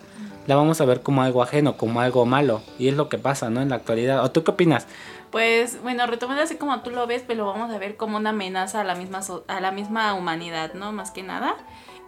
la 0.46 0.56
vamos 0.56 0.80
a 0.80 0.84
ver 0.84 1.00
como 1.00 1.22
algo 1.22 1.42
ajeno, 1.42 1.76
como 1.76 2.00
algo 2.00 2.26
malo. 2.26 2.62
Y 2.78 2.88
es 2.88 2.94
lo 2.94 3.08
que 3.08 3.18
pasa, 3.18 3.50
¿no? 3.50 3.62
En 3.62 3.70
la 3.70 3.76
actualidad. 3.76 4.22
¿O 4.24 4.30
tú 4.30 4.44
qué 4.44 4.50
opinas? 4.50 4.86
Pues 5.34 5.82
bueno, 5.82 6.06
retomando 6.06 6.44
así 6.44 6.54
como 6.54 6.80
tú 6.82 6.92
lo 6.92 7.08
ves, 7.08 7.24
pero 7.26 7.26
pues 7.26 7.38
lo 7.38 7.46
vamos 7.46 7.74
a 7.74 7.78
ver 7.78 7.96
como 7.96 8.18
una 8.18 8.30
amenaza 8.30 8.82
a 8.82 8.84
la 8.84 8.94
misma, 8.94 9.20
a 9.48 9.60
la 9.60 9.72
misma 9.72 10.14
humanidad, 10.14 10.74
¿no? 10.74 10.92
Más 10.92 11.10
que 11.10 11.24
nada. 11.24 11.56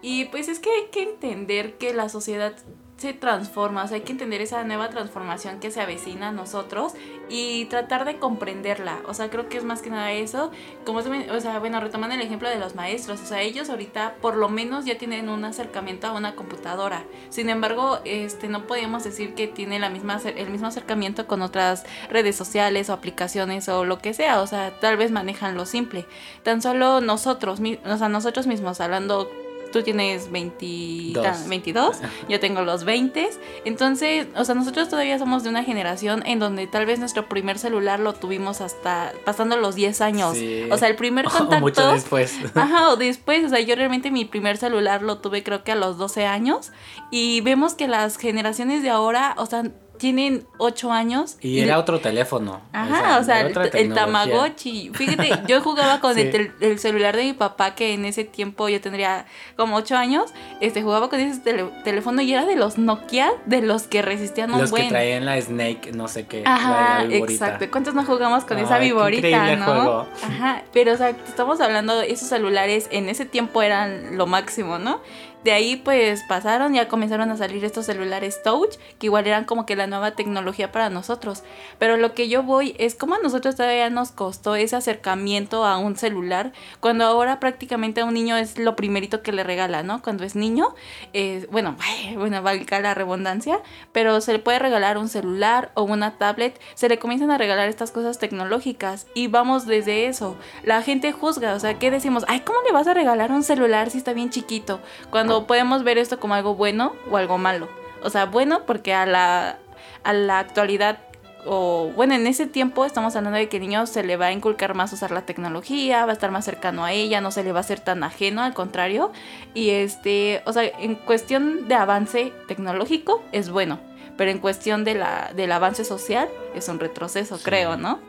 Y 0.00 0.26
pues 0.26 0.46
es 0.46 0.60
que 0.60 0.70
hay 0.70 0.84
que 0.92 1.02
entender 1.02 1.76
que 1.76 1.92
la 1.92 2.08
sociedad 2.08 2.54
se 2.96 3.12
transforma, 3.12 3.84
o 3.84 3.88
sea, 3.88 3.96
hay 3.96 4.02
que 4.02 4.12
entender 4.12 4.40
esa 4.40 4.64
nueva 4.64 4.88
transformación 4.88 5.60
que 5.60 5.70
se 5.70 5.80
avecina 5.80 6.28
a 6.28 6.32
nosotros 6.32 6.94
y 7.28 7.66
tratar 7.66 8.06
de 8.06 8.18
comprenderla, 8.18 9.00
o 9.06 9.12
sea, 9.12 9.28
creo 9.28 9.48
que 9.48 9.58
es 9.58 9.64
más 9.64 9.82
que 9.82 9.90
nada 9.90 10.12
eso, 10.12 10.50
como, 10.86 11.00
o 11.00 11.40
sea, 11.40 11.58
bueno, 11.58 11.78
retomando 11.80 12.14
el 12.14 12.22
ejemplo 12.22 12.48
de 12.48 12.58
los 12.58 12.74
maestros, 12.74 13.20
o 13.20 13.26
sea, 13.26 13.42
ellos 13.42 13.68
ahorita 13.68 14.14
por 14.22 14.36
lo 14.36 14.48
menos 14.48 14.86
ya 14.86 14.96
tienen 14.96 15.28
un 15.28 15.44
acercamiento 15.44 16.06
a 16.06 16.12
una 16.12 16.34
computadora, 16.34 17.04
sin 17.28 17.50
embargo, 17.50 17.98
este, 18.04 18.48
no 18.48 18.66
podemos 18.66 19.04
decir 19.04 19.34
que 19.34 19.46
tiene 19.46 19.78
la 19.78 19.90
misma, 19.90 20.18
el 20.24 20.48
mismo 20.48 20.68
acercamiento 20.68 21.26
con 21.26 21.42
otras 21.42 21.84
redes 22.08 22.34
sociales 22.34 22.88
o 22.88 22.94
aplicaciones 22.94 23.68
o 23.68 23.84
lo 23.84 23.98
que 23.98 24.14
sea, 24.14 24.40
o 24.40 24.46
sea, 24.46 24.80
tal 24.80 24.96
vez 24.96 25.10
manejan 25.10 25.54
lo 25.54 25.66
simple, 25.66 26.06
tan 26.42 26.62
solo 26.62 27.02
nosotros, 27.02 27.60
o 27.60 27.96
sea, 27.98 28.08
nosotros 28.08 28.46
mismos, 28.46 28.80
hablando 28.80 29.30
tú 29.72 29.82
tienes 29.82 30.30
22, 30.30 31.96
yo 32.28 32.40
tengo 32.40 32.62
los 32.62 32.84
20. 32.84 33.30
Entonces, 33.64 34.26
o 34.36 34.44
sea, 34.44 34.54
nosotros 34.54 34.88
todavía 34.88 35.18
somos 35.18 35.42
de 35.42 35.50
una 35.50 35.64
generación 35.64 36.22
en 36.26 36.38
donde 36.38 36.66
tal 36.66 36.86
vez 36.86 36.98
nuestro 36.98 37.28
primer 37.28 37.58
celular 37.58 38.00
lo 38.00 38.14
tuvimos 38.14 38.60
hasta 38.60 39.12
pasando 39.24 39.56
los 39.56 39.74
10 39.74 40.00
años. 40.00 40.36
O 40.70 40.78
sea, 40.78 40.88
el 40.88 40.96
primer 40.96 41.24
contacto. 41.28 41.56
O 41.56 41.60
mucho 41.60 41.92
después. 41.92 42.36
Ajá, 42.54 42.90
o 42.90 42.96
después. 42.96 43.44
O 43.44 43.48
sea, 43.48 43.60
yo 43.60 43.74
realmente 43.76 44.10
mi 44.10 44.24
primer 44.24 44.56
celular 44.56 45.02
lo 45.02 45.18
tuve 45.18 45.42
creo 45.42 45.64
que 45.64 45.72
a 45.72 45.76
los 45.76 45.98
12 45.98 46.26
años. 46.26 46.72
Y 47.10 47.40
vemos 47.42 47.74
que 47.74 47.88
las 47.88 48.16
generaciones 48.16 48.82
de 48.82 48.90
ahora, 48.90 49.34
o 49.38 49.46
sea, 49.46 49.64
tienen 49.96 50.46
8 50.58 50.92
años. 50.92 51.36
Y, 51.40 51.60
era 51.60 51.78
otro 51.78 52.00
teléfono. 52.00 52.60
Ajá, 52.72 53.18
o 53.18 53.24
sea, 53.24 53.40
el, 53.40 53.94
Tamagotchi. 53.94 54.90
Fíjate, 54.94 55.30
yo 55.46 55.60
jugaba 55.60 56.00
con 56.00 56.16
el, 56.18 56.78
celular 56.78 57.16
de 57.16 57.24
mi 57.24 57.32
papá, 57.32 57.74
que 57.74 57.94
en 57.94 58.04
ese 58.04 58.24
tiempo 58.24 58.68
yo 58.68 58.80
tendría 58.80 59.26
como 59.56 59.76
8 59.76 59.96
años. 59.96 60.32
Este, 60.60 60.82
jugaba 60.82 61.08
con 61.08 61.20
ese 61.20 61.40
teléfono 61.84 62.22
y 62.22 62.32
era 62.32 62.44
de 62.44 62.56
los 62.56 62.78
Nokia, 62.78 63.32
de 63.46 63.62
los 63.62 63.84
que 63.84 64.02
resistían 64.02 64.52
un 64.52 64.60
los 64.60 64.72
que 64.72 64.88
traían 64.88 65.24
la 65.24 65.40
Snake, 65.40 65.92
no 65.92 66.08
sé 66.08 66.26
qué. 66.26 66.42
Ajá, 66.46 67.04
exacto. 67.08 67.66
¿Cuántos 67.70 67.94
no 67.94 68.04
jugamos 68.04 68.44
con 68.44 68.58
esa 68.58 68.78
viborita, 68.78 69.56
no? 69.56 70.06
Ajá, 70.22 70.62
pero 70.72 70.92
o 70.92 70.96
sea, 70.96 71.10
estamos 71.10 71.60
hablando 71.60 71.98
de 71.98 72.12
esos 72.12 72.28
celulares 72.28 72.88
en 72.90 73.08
ese 73.08 73.24
tiempo 73.24 73.62
eran 73.62 74.16
lo 74.16 74.26
máximo, 74.26 74.78
¿no? 74.78 75.00
De 75.44 75.52
ahí 75.52 75.76
pues 75.76 76.24
pasaron, 76.28 76.74
ya 76.74 76.88
comenzaron 76.88 77.30
a 77.30 77.36
salir 77.36 77.64
estos 77.64 77.86
celulares 77.86 78.42
touch, 78.42 78.76
que 78.98 79.06
igual 79.06 79.26
eran 79.26 79.44
como 79.44 79.64
que 79.64 79.76
la 79.76 79.86
nueva 79.86 80.12
tecnología 80.12 80.72
para 80.72 80.90
nosotros. 80.90 81.44
Pero 81.78 81.96
lo 81.96 82.14
que 82.14 82.28
yo 82.28 82.42
voy 82.42 82.74
es 82.78 82.94
como 82.94 83.14
a 83.14 83.18
nosotros 83.18 83.54
todavía 83.54 83.88
nos 83.90 84.10
costó 84.10 84.56
ese 84.56 84.76
acercamiento 84.76 85.64
a 85.64 85.78
un 85.78 85.96
celular, 85.96 86.52
cuando 86.80 87.04
ahora 87.04 87.38
prácticamente 87.38 88.00
a 88.00 88.04
un 88.04 88.14
niño 88.14 88.36
es 88.36 88.58
lo 88.58 88.74
primerito 88.74 89.22
que 89.22 89.32
le 89.32 89.44
regala, 89.44 89.82
¿no? 89.82 90.02
Cuando 90.02 90.24
es 90.24 90.34
niño, 90.34 90.74
eh, 91.12 91.46
bueno, 91.50 91.76
bueno, 92.16 92.42
valga 92.42 92.80
la 92.80 92.94
redundancia, 92.94 93.60
pero 93.92 94.20
se 94.20 94.32
le 94.32 94.38
puede 94.38 94.58
regalar 94.58 94.98
un 94.98 95.08
celular 95.08 95.70
o 95.74 95.82
una 95.82 96.18
tablet, 96.18 96.60
se 96.74 96.88
le 96.88 96.98
comienzan 96.98 97.30
a 97.30 97.38
regalar 97.38 97.68
estas 97.68 97.92
cosas 97.92 98.18
tecnológicas 98.18 99.06
y 99.14 99.28
vamos 99.28 99.66
desde 99.66 100.06
eso. 100.06 100.36
La 100.64 100.82
gente 100.82 101.12
juzga, 101.12 101.54
o 101.54 101.60
sea, 101.60 101.78
¿qué 101.78 101.90
decimos? 101.90 102.24
Ay, 102.26 102.40
¿cómo 102.40 102.58
le 102.66 102.72
vas 102.72 102.86
a 102.86 102.94
regalar 102.94 103.30
un 103.30 103.42
celular 103.42 103.90
si 103.90 103.98
está 103.98 104.12
bien 104.12 104.30
chiquito? 104.30 104.80
Cuando 105.10 105.25
podemos 105.46 105.84
ver 105.84 105.98
esto 105.98 106.18
como 106.18 106.34
algo 106.34 106.54
bueno 106.54 106.94
o 107.10 107.16
algo 107.16 107.38
malo. 107.38 107.68
O 108.02 108.10
sea, 108.10 108.26
bueno 108.26 108.62
porque 108.66 108.94
a 108.94 109.06
la, 109.06 109.58
a 110.04 110.12
la 110.12 110.38
actualidad 110.38 110.98
o 111.46 111.92
bueno, 111.94 112.14
en 112.14 112.26
ese 112.26 112.46
tiempo 112.46 112.84
estamos 112.84 113.14
hablando 113.16 113.38
de 113.38 113.48
que 113.48 113.58
el 113.58 113.62
niño 113.62 113.86
se 113.86 114.02
le 114.02 114.16
va 114.16 114.26
a 114.26 114.32
inculcar 114.32 114.74
más 114.74 114.92
usar 114.92 115.12
la 115.12 115.22
tecnología, 115.22 116.04
va 116.04 116.10
a 116.10 116.14
estar 116.14 116.30
más 116.30 116.44
cercano 116.44 116.84
a 116.84 116.92
ella, 116.92 117.20
no 117.20 117.30
se 117.30 117.44
le 117.44 117.52
va 117.52 117.60
a 117.60 117.62
ser 117.62 117.80
tan 117.80 118.02
ajeno, 118.02 118.42
al 118.42 118.52
contrario. 118.52 119.12
Y 119.54 119.70
este, 119.70 120.42
o 120.44 120.52
sea, 120.52 120.64
en 120.64 120.96
cuestión 120.96 121.68
de 121.68 121.76
avance 121.76 122.32
tecnológico 122.48 123.22
es 123.32 123.48
bueno, 123.48 123.78
pero 124.16 124.30
en 124.30 124.38
cuestión 124.38 124.84
de 124.84 124.94
la, 124.94 125.30
del 125.34 125.52
avance 125.52 125.84
social 125.84 126.28
es 126.54 126.68
un 126.68 126.80
retroceso, 126.80 127.38
creo, 127.42 127.76
¿no? 127.76 128.00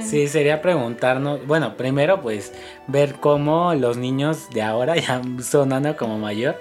Sí, 0.00 0.28
sería 0.28 0.62
preguntarnos, 0.62 1.46
bueno, 1.46 1.76
primero 1.76 2.20
pues 2.20 2.52
ver 2.86 3.14
cómo 3.20 3.74
los 3.74 3.96
niños 3.96 4.48
de 4.50 4.62
ahora 4.62 4.96
ya 4.96 5.20
sonando 5.42 5.96
como 5.96 6.18
mayor 6.18 6.60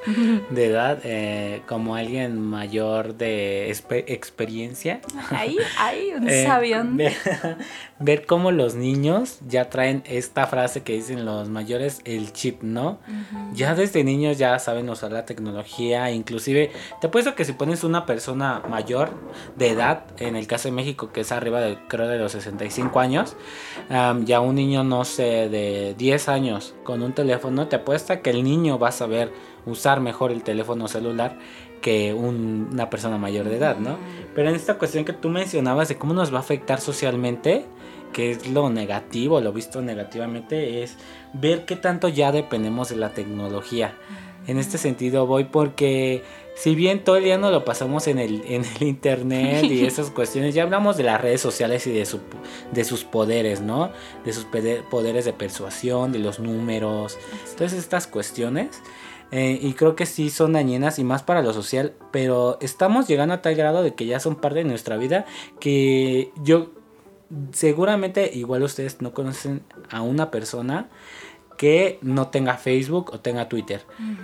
de 0.50 0.66
edad, 0.66 1.00
eh, 1.04 1.62
como 1.68 1.96
alguien 1.96 2.40
mayor 2.40 3.16
de 3.16 3.72
experiencia. 4.08 5.02
Ahí, 5.30 5.58
ahí, 5.78 6.12
un 6.16 6.30
eh, 6.30 6.46
sabio. 6.46 6.86
Ver, 8.04 8.26
cómo 8.26 8.52
los 8.52 8.76
niños 8.76 9.40
ya 9.48 9.70
traen 9.70 10.04
esta 10.06 10.48
frase 10.48 10.82
que 10.82 10.94
dicen 10.94 11.24
los 11.24 11.50
mayores, 11.50 12.02
el 12.04 12.34
chip, 12.34 12.64
¿no? 12.64 13.00
Ya 13.54 13.76
desde 13.76 14.04
niños 14.04 14.38
ya 14.38 14.58
saben 14.60 14.90
usar 14.90 15.12
la 15.12 15.26
tecnología, 15.26 16.12
inclusive 16.12 16.72
te 17.00 17.08
apuesto 17.08 17.36
que 17.36 17.46
si 17.46 17.54
pones 17.54 17.84
una 17.84 18.06
persona 18.06 18.64
mayor 18.68 19.12
de 19.56 19.70
edad, 19.70 20.06
en 20.18 20.36
el 20.36 20.48
caso 20.48 20.68
de 20.68 20.74
México 20.74 21.12
que 21.12 21.22
es 21.22 21.32
arriba 21.32 21.62
de 21.62 21.78
creo 21.88 22.08
de 22.08 22.18
los 22.18 22.32
65 22.32 23.00
años, 23.00 23.36
ya 24.26 24.40
un 24.40 24.56
niño, 24.56 24.84
no 24.84 25.06
sé, 25.06 25.50
de 25.50 25.96
10 25.98 26.30
años 26.30 26.74
con 26.84 27.04
un 27.04 27.14
teléfono, 27.14 27.68
te 27.68 27.76
apuesta 27.76 28.22
que 28.22 28.32
el 28.32 28.44
niño 28.44 28.80
va 28.80 28.90
a 28.90 28.94
saber 28.94 29.32
usar 29.66 30.02
mejor 30.02 30.32
el 30.32 30.44
teléfono 30.44 30.88
celular 30.88 31.38
que 31.82 32.14
una 32.14 32.90
persona 32.90 33.18
mayor 33.18 33.50
de 33.50 33.58
edad, 33.58 33.78
¿no? 33.78 33.98
Pero 34.36 34.50
en 34.50 34.56
esta 34.56 34.78
cuestión 34.78 35.04
que 35.04 35.14
tú 35.14 35.30
mencionabas 35.30 35.88
de 35.88 35.98
cómo 35.98 36.14
nos 36.14 36.34
va 36.34 36.38
a 36.38 36.42
afectar 36.42 36.80
socialmente, 36.80 37.66
que 38.12 38.32
es 38.32 38.48
lo 38.50 38.70
negativo, 38.70 39.42
lo 39.42 39.54
visto 39.54 39.82
negativamente, 39.82 40.84
es 40.84 40.98
ver 41.34 41.66
qué 41.66 41.76
tanto 41.76 42.08
ya 42.08 42.32
dependemos 42.32 42.90
de 42.90 42.98
la 42.98 43.14
tecnología. 43.14 43.96
En 44.48 44.58
este 44.58 44.78
sentido 44.78 45.28
voy 45.28 45.46
porque 45.46 46.24
si 46.56 46.76
bien 46.76 47.04
todo 47.04 47.16
el 47.18 47.24
día 47.24 47.38
no 47.38 47.52
lo 47.52 47.64
pasamos 47.64 48.08
en 48.08 48.20
el, 48.20 48.44
en 48.46 48.64
el 48.66 48.88
internet 48.88 49.64
y 49.64 49.86
esas 49.86 50.10
cuestiones, 50.12 50.54
ya 50.54 50.64
hablamos 50.64 50.98
de 50.98 51.04
las 51.04 51.22
redes 51.22 51.42
sociales 51.42 51.86
y 51.88 51.92
de, 51.92 52.06
su, 52.06 52.20
de 52.72 52.84
sus 52.84 53.04
poderes, 53.04 53.62
¿no? 53.62 53.92
De 54.26 54.34
sus 54.34 54.46
poderes 54.90 55.26
de 55.26 55.34
persuasión, 55.34 56.12
de 56.12 56.20
los 56.20 56.40
números, 56.40 57.18
todas 57.58 57.74
estas 57.74 58.08
cuestiones. 58.08 58.82
Eh, 59.32 59.58
y 59.62 59.74
creo 59.74 59.96
que 59.96 60.06
sí 60.06 60.30
son 60.30 60.54
dañinas 60.54 61.00
y 61.00 61.06
más 61.06 61.24
para 61.24 61.42
lo 61.42 61.54
social, 61.54 61.94
pero 62.12 62.58
estamos 62.60 63.08
llegando 63.08 63.34
a 63.34 63.42
tal 63.42 63.56
grado 63.56 63.82
de 63.82 63.96
que 63.96 64.06
ya 64.06 64.20
son 64.20 64.36
parte 64.36 64.60
de 64.60 64.66
nuestra 64.66 64.98
vida 64.98 65.26
que 65.62 66.34
yo 66.44 66.72
seguramente 67.52 68.32
igual 68.34 68.64
ustedes 68.64 69.02
no 69.02 69.14
conocen 69.14 69.64
a 69.90 70.02
una 70.02 70.32
persona 70.32 70.90
que 71.62 72.00
no 72.02 72.30
tenga 72.30 72.58
Facebook 72.58 73.12
o 73.14 73.20
tenga 73.20 73.48
Twitter. 73.48 73.82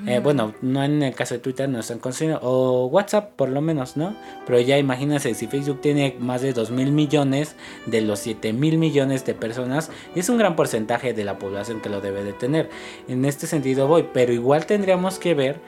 Eh, 0.08 0.20
bueno, 0.24 0.56
no 0.64 0.84
en 0.84 1.04
el 1.04 1.14
caso 1.14 1.36
de 1.36 1.40
Twitter 1.40 1.70
no 1.70 1.82
están 1.82 2.00
conociendo, 2.00 2.40
o 2.42 2.88
WhatsApp 2.88 3.34
por 3.36 3.50
lo 3.50 3.62
menos, 3.62 3.96
¿no? 3.96 4.16
Pero 4.48 4.60
ya 4.60 4.80
imagínense, 4.80 5.36
si 5.36 5.46
Facebook 5.46 5.80
tiene 5.80 6.16
más 6.20 6.42
de 6.42 6.52
2 6.52 6.72
mil 6.72 6.92
millones 6.92 7.56
de 7.86 8.02
los 8.02 8.18
7 8.22 8.54
mil 8.54 8.80
millones 8.80 9.24
de 9.24 9.36
personas, 9.36 9.92
es 10.16 10.30
un 10.30 10.40
gran 10.40 10.56
porcentaje 10.56 11.14
de 11.14 11.26
la 11.26 11.38
población 11.38 11.80
que 11.80 11.90
lo 11.90 12.02
debe 12.02 12.24
de 12.24 12.34
tener. 12.34 12.72
En 13.08 13.24
este 13.24 13.46
sentido 13.46 13.88
voy, 13.88 14.08
pero 14.12 14.34
igual 14.34 14.66
tendríamos 14.66 15.20
que 15.20 15.36
ver 15.36 15.60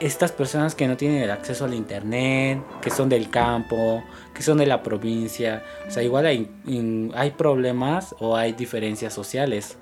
estas 0.00 0.32
personas 0.32 0.74
que 0.74 0.88
no 0.88 0.96
tienen 0.96 1.22
el 1.22 1.30
acceso 1.30 1.64
al 1.64 1.74
internet, 1.74 2.62
que 2.80 2.90
son 2.90 3.08
del 3.08 3.30
campo, 3.30 4.02
que 4.34 4.42
son 4.42 4.58
de 4.58 4.66
la 4.66 4.82
provincia, 4.82 5.62
o 5.86 5.90
sea, 5.90 6.02
igual 6.02 6.26
hay, 6.26 6.50
hay 7.14 7.30
problemas 7.32 8.14
o 8.18 8.36
hay 8.36 8.52
diferencias 8.52 9.12
sociales 9.12 9.76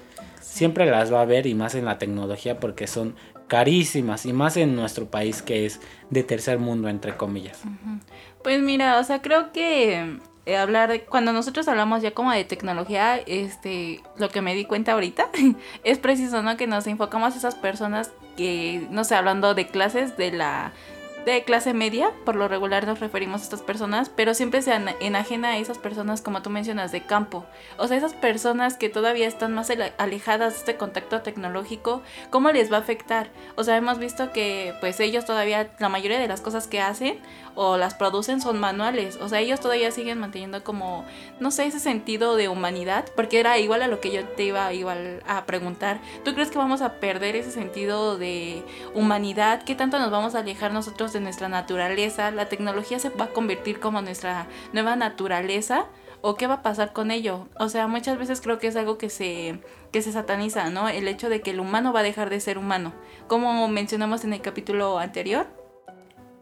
siempre 0.50 0.84
las 0.86 1.12
va 1.12 1.20
a 1.20 1.22
haber 1.22 1.46
y 1.46 1.54
más 1.54 1.74
en 1.74 1.84
la 1.84 1.98
tecnología 1.98 2.58
porque 2.58 2.86
son 2.86 3.14
carísimas 3.46 4.26
y 4.26 4.32
más 4.32 4.56
en 4.56 4.74
nuestro 4.76 5.06
país 5.06 5.42
que 5.42 5.66
es 5.66 5.80
de 6.10 6.22
tercer 6.22 6.58
mundo 6.58 6.88
entre 6.88 7.16
comillas. 7.16 7.62
Pues 8.42 8.60
mira, 8.60 8.98
o 8.98 9.04
sea, 9.04 9.22
creo 9.22 9.52
que 9.52 10.18
eh, 10.46 10.56
hablar 10.56 11.04
cuando 11.08 11.32
nosotros 11.32 11.66
hablamos 11.68 12.02
ya 12.02 12.12
como 12.12 12.32
de 12.32 12.44
tecnología, 12.44 13.16
este, 13.16 14.02
lo 14.16 14.28
que 14.28 14.42
me 14.42 14.54
di 14.54 14.64
cuenta 14.64 14.92
ahorita 14.92 15.28
es 15.84 15.98
preciso, 15.98 16.42
¿no? 16.42 16.56
Que 16.56 16.66
nos 16.66 16.86
enfocamos 16.86 17.34
a 17.34 17.38
esas 17.38 17.54
personas 17.54 18.12
que, 18.40 18.86
no 18.90 19.04
sé, 19.04 19.14
hablando 19.14 19.52
de 19.54 19.66
clases 19.66 20.16
de 20.16 20.32
la 20.32 20.72
de 21.24 21.44
clase 21.44 21.74
media, 21.74 22.12
por 22.24 22.36
lo 22.36 22.48
regular 22.48 22.86
nos 22.86 23.00
referimos 23.00 23.40
a 23.40 23.44
estas 23.44 23.62
personas, 23.62 24.08
pero 24.08 24.34
siempre 24.34 24.62
se 24.62 24.72
enajena 25.00 25.50
a 25.50 25.58
esas 25.58 25.78
personas, 25.78 26.22
como 26.22 26.42
tú 26.42 26.50
mencionas, 26.50 26.92
de 26.92 27.02
campo. 27.02 27.44
O 27.76 27.86
sea, 27.86 27.96
esas 27.96 28.14
personas 28.14 28.76
que 28.76 28.88
todavía 28.88 29.28
están 29.28 29.52
más 29.54 29.70
alejadas 29.98 30.54
de 30.54 30.58
este 30.60 30.76
contacto 30.76 31.20
tecnológico, 31.22 32.02
¿cómo 32.30 32.50
les 32.52 32.72
va 32.72 32.78
a 32.78 32.80
afectar? 32.80 33.30
O 33.56 33.64
sea, 33.64 33.76
hemos 33.76 33.98
visto 33.98 34.32
que 34.32 34.74
pues 34.80 34.98
ellos 35.00 35.24
todavía, 35.24 35.70
la 35.78 35.88
mayoría 35.88 36.18
de 36.18 36.28
las 36.28 36.40
cosas 36.40 36.66
que 36.66 36.80
hacen 36.80 37.18
o 37.54 37.76
las 37.76 37.94
producen 37.94 38.40
son 38.40 38.58
manuales. 38.58 39.16
O 39.16 39.28
sea, 39.28 39.40
ellos 39.40 39.60
todavía 39.60 39.90
siguen 39.90 40.18
manteniendo 40.18 40.64
como, 40.64 41.04
no 41.40 41.50
sé, 41.50 41.66
ese 41.66 41.80
sentido 41.80 42.36
de 42.36 42.48
humanidad, 42.48 43.06
porque 43.16 43.40
era 43.40 43.58
igual 43.58 43.82
a 43.82 43.88
lo 43.88 44.00
que 44.00 44.10
yo 44.10 44.24
te 44.24 44.44
iba 44.44 44.70
a 45.26 45.46
preguntar. 45.46 46.00
¿Tú 46.24 46.34
crees 46.34 46.50
que 46.50 46.58
vamos 46.58 46.80
a 46.80 46.94
perder 46.94 47.36
ese 47.36 47.50
sentido 47.50 48.16
de 48.16 48.62
humanidad? 48.94 49.62
¿Qué 49.64 49.74
tanto 49.74 49.98
nos 49.98 50.10
vamos 50.10 50.34
a 50.34 50.40
alejar 50.40 50.72
nosotros 50.72 51.14
nuestra 51.20 51.48
naturaleza? 51.48 52.30
¿La 52.30 52.48
tecnología 52.48 52.98
se 52.98 53.10
va 53.10 53.26
a 53.26 53.32
convertir 53.32 53.80
como 53.80 54.02
nuestra 54.02 54.46
nueva 54.72 54.96
naturaleza? 54.96 55.86
¿O 56.22 56.34
qué 56.34 56.46
va 56.46 56.54
a 56.54 56.62
pasar 56.62 56.92
con 56.92 57.10
ello? 57.10 57.48
O 57.58 57.68
sea, 57.68 57.86
muchas 57.86 58.18
veces 58.18 58.40
creo 58.40 58.58
que 58.58 58.66
es 58.66 58.76
algo 58.76 58.98
que 58.98 59.08
se, 59.08 59.60
que 59.92 60.02
se 60.02 60.12
sataniza, 60.12 60.68
¿no? 60.70 60.88
El 60.88 61.08
hecho 61.08 61.28
de 61.28 61.40
que 61.40 61.50
el 61.50 61.60
humano 61.60 61.92
va 61.92 62.00
a 62.00 62.04
dejar 62.04 62.28
de 62.28 62.40
ser 62.40 62.58
humano. 62.58 62.92
Como 63.26 63.68
mencionamos 63.68 64.24
en 64.24 64.34
el 64.34 64.42
capítulo 64.42 64.98
anterior, 64.98 65.46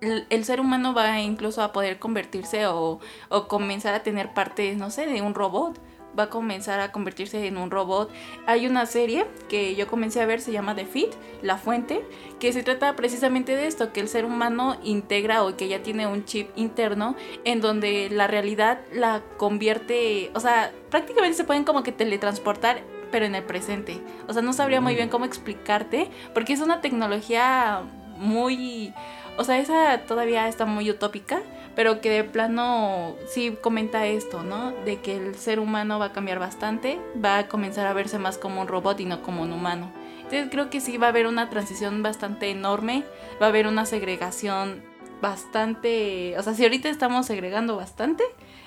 el, 0.01 0.45
ser 0.45 0.61
humano 0.61 0.95
va 0.95 1.21
incluso 1.21 1.63
a 1.63 1.73
poder 1.73 1.99
convertirse 1.99 2.67
o, 2.67 3.01
o, 3.29 3.49
comenzar 3.49 3.95
a 3.95 4.03
tener 4.03 4.33
partes, 4.33 4.77
no 4.77 4.91
sé, 4.91 5.07
de 5.07 5.23
un 5.23 5.35
robot. 5.35 5.81
Va 6.17 6.25
a 6.25 6.31
comenzar 6.31 6.81
a 6.81 6.93
convertirse 6.93 7.47
en 7.47 7.57
un 7.57 7.71
robot. 7.71 8.11
Hay 8.47 8.67
una 8.67 8.87
serie 8.87 9.27
que 9.49 9.75
yo 9.75 9.87
comencé 9.87 10.21
a 10.21 10.27
ver, 10.27 10.41
se 10.41 10.53
llama 10.53 10.75
The 10.75 10.87
Fit, 10.87 11.11
La 11.43 11.59
Fuente, 11.59 12.05
que 12.39 12.53
se 12.53 12.63
trata 12.63 12.95
precisamente 12.97 13.57
de 13.57 13.67
esto, 13.67 13.93
que 13.93 14.01
el 14.01 14.09
ser 14.09 14.25
humano 14.25 14.77
integra 14.83 15.45
o 15.45 15.57
que 15.57 15.69
ya 15.69 15.83
tiene 15.83 16.07
un 16.07 16.25
chip 16.25 16.51
interno 16.57 17.17
en 17.45 17.61
donde 17.61 18.09
la 18.11 18.27
realidad 18.27 18.81
la 18.93 19.23
convierte, 19.37 20.31
o 20.35 20.41
sea, 20.41 20.73
prácticamente 20.91 21.37
se 21.37 21.45
pueden 21.45 21.65
como 21.65 21.83
que 21.83 21.93
teletransportar 21.93 22.83
pero 23.11 23.25
en 23.25 23.35
el 23.35 23.43
presente. 23.43 24.03
O 24.27 24.35
sea, 24.35 24.43
no 24.43 24.53
sabría 24.53 24.83
muy 24.83 24.95
bien 24.95 25.09
cómo 25.09 25.25
explicarte, 25.25 26.11
porque 26.35 26.53
es 26.53 26.61
una 26.61 26.83
tecnología 26.83 27.83
muy 28.19 28.93
o 29.39 29.45
sea, 29.45 29.59
esa 29.59 30.01
todavía 30.01 30.49
está 30.49 30.67
muy 30.67 30.91
utópica, 30.91 31.41
pero 31.79 32.01
que 32.01 32.11
de 32.11 32.25
plano 32.25 33.15
sí 33.29 33.57
comenta 33.61 34.05
esto, 34.05 34.43
¿no? 34.43 34.73
De 34.85 34.97
que 34.97 35.17
el 35.17 35.37
ser 35.37 35.61
humano 35.61 36.01
va 36.01 36.07
a 36.07 36.13
cambiar 36.13 36.41
bastante, 36.41 36.99
va 37.25 37.39
a 37.39 37.47
comenzar 37.47 37.87
a 37.87 37.93
verse 37.93 38.19
más 38.19 38.37
como 38.37 38.61
un 38.61 38.67
robot 38.67 38.99
y 38.99 39.05
no 39.05 39.23
como 39.23 39.43
un 39.45 39.53
humano. 39.53 39.93
Entonces 40.17 40.49
creo 40.51 40.71
que 40.71 40.81
sí 40.81 40.99
va 40.99 41.07
a 41.07 41.11
haber 41.11 41.29
una 41.29 41.51
transición 41.51 42.03
bastante 42.03 42.51
enorme, 42.51 43.05
va 43.41 43.47
a 43.47 43.49
haber 43.51 43.69
una 43.69 43.87
segregación 43.87 44.83
bastante, 45.23 46.37
o 46.37 46.43
sea, 46.43 46.55
si 46.55 46.65
ahorita 46.65 46.89
estamos 46.89 47.27
segregando 47.27 47.77
bastante, 47.77 48.25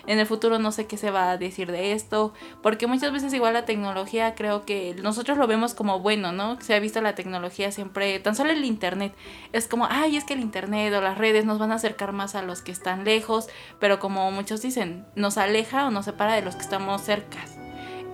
en 0.08 0.20
el 0.20 0.26
futuro 0.26 0.60
no 0.60 0.72
sé 0.72 0.88
qué 0.88 0.98
se 0.98 1.12
va 1.12 1.32
a 1.32 1.38
decir 1.38 1.72
de 1.72 1.94
esto, 1.94 2.34
porque 2.62 2.88
muchas 2.88 3.12
veces 3.12 3.34
igual 3.34 3.54
la 3.54 3.66
tecnología 3.66 4.36
creo 4.36 4.66
que 4.66 4.96
nosotros 5.02 5.38
lo 5.38 5.48
vemos 5.48 5.74
como 5.74 6.00
bueno, 6.00 6.32
¿no? 6.32 6.60
Se 6.62 6.74
ha 6.74 6.80
visto 6.80 7.02
la 7.02 7.16
tecnología 7.16 7.72
siempre, 7.72 8.20
tan 8.20 8.36
solo 8.36 8.52
el 8.52 8.66
internet, 8.66 9.14
es 9.54 9.68
como, 9.68 9.88
ay, 9.90 10.18
es 10.18 10.24
que 10.24 10.34
el 10.34 10.40
internet 10.40 10.94
o 10.94 11.02
las 11.02 11.18
redes 11.18 11.46
nos 11.46 11.60
van 11.60 11.72
a 11.72 11.76
acercar 11.76 12.12
más 12.12 12.36
a 12.36 12.42
los 12.42 12.62
que 12.62 12.72
están 12.72 13.04
lejos, 13.04 13.48
pero 13.80 14.00
como 14.00 14.32
muchos 14.32 14.62
dicen, 14.62 15.06
nos 15.16 15.38
aleja 15.38 15.88
o 15.88 15.92
nos 15.92 16.06
separa 16.06 16.34
de 16.34 16.42
los 16.42 16.56
que 16.56 16.62
estamos 16.62 17.02
cerca. 17.02 17.40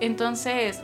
Entonces, 0.00 0.80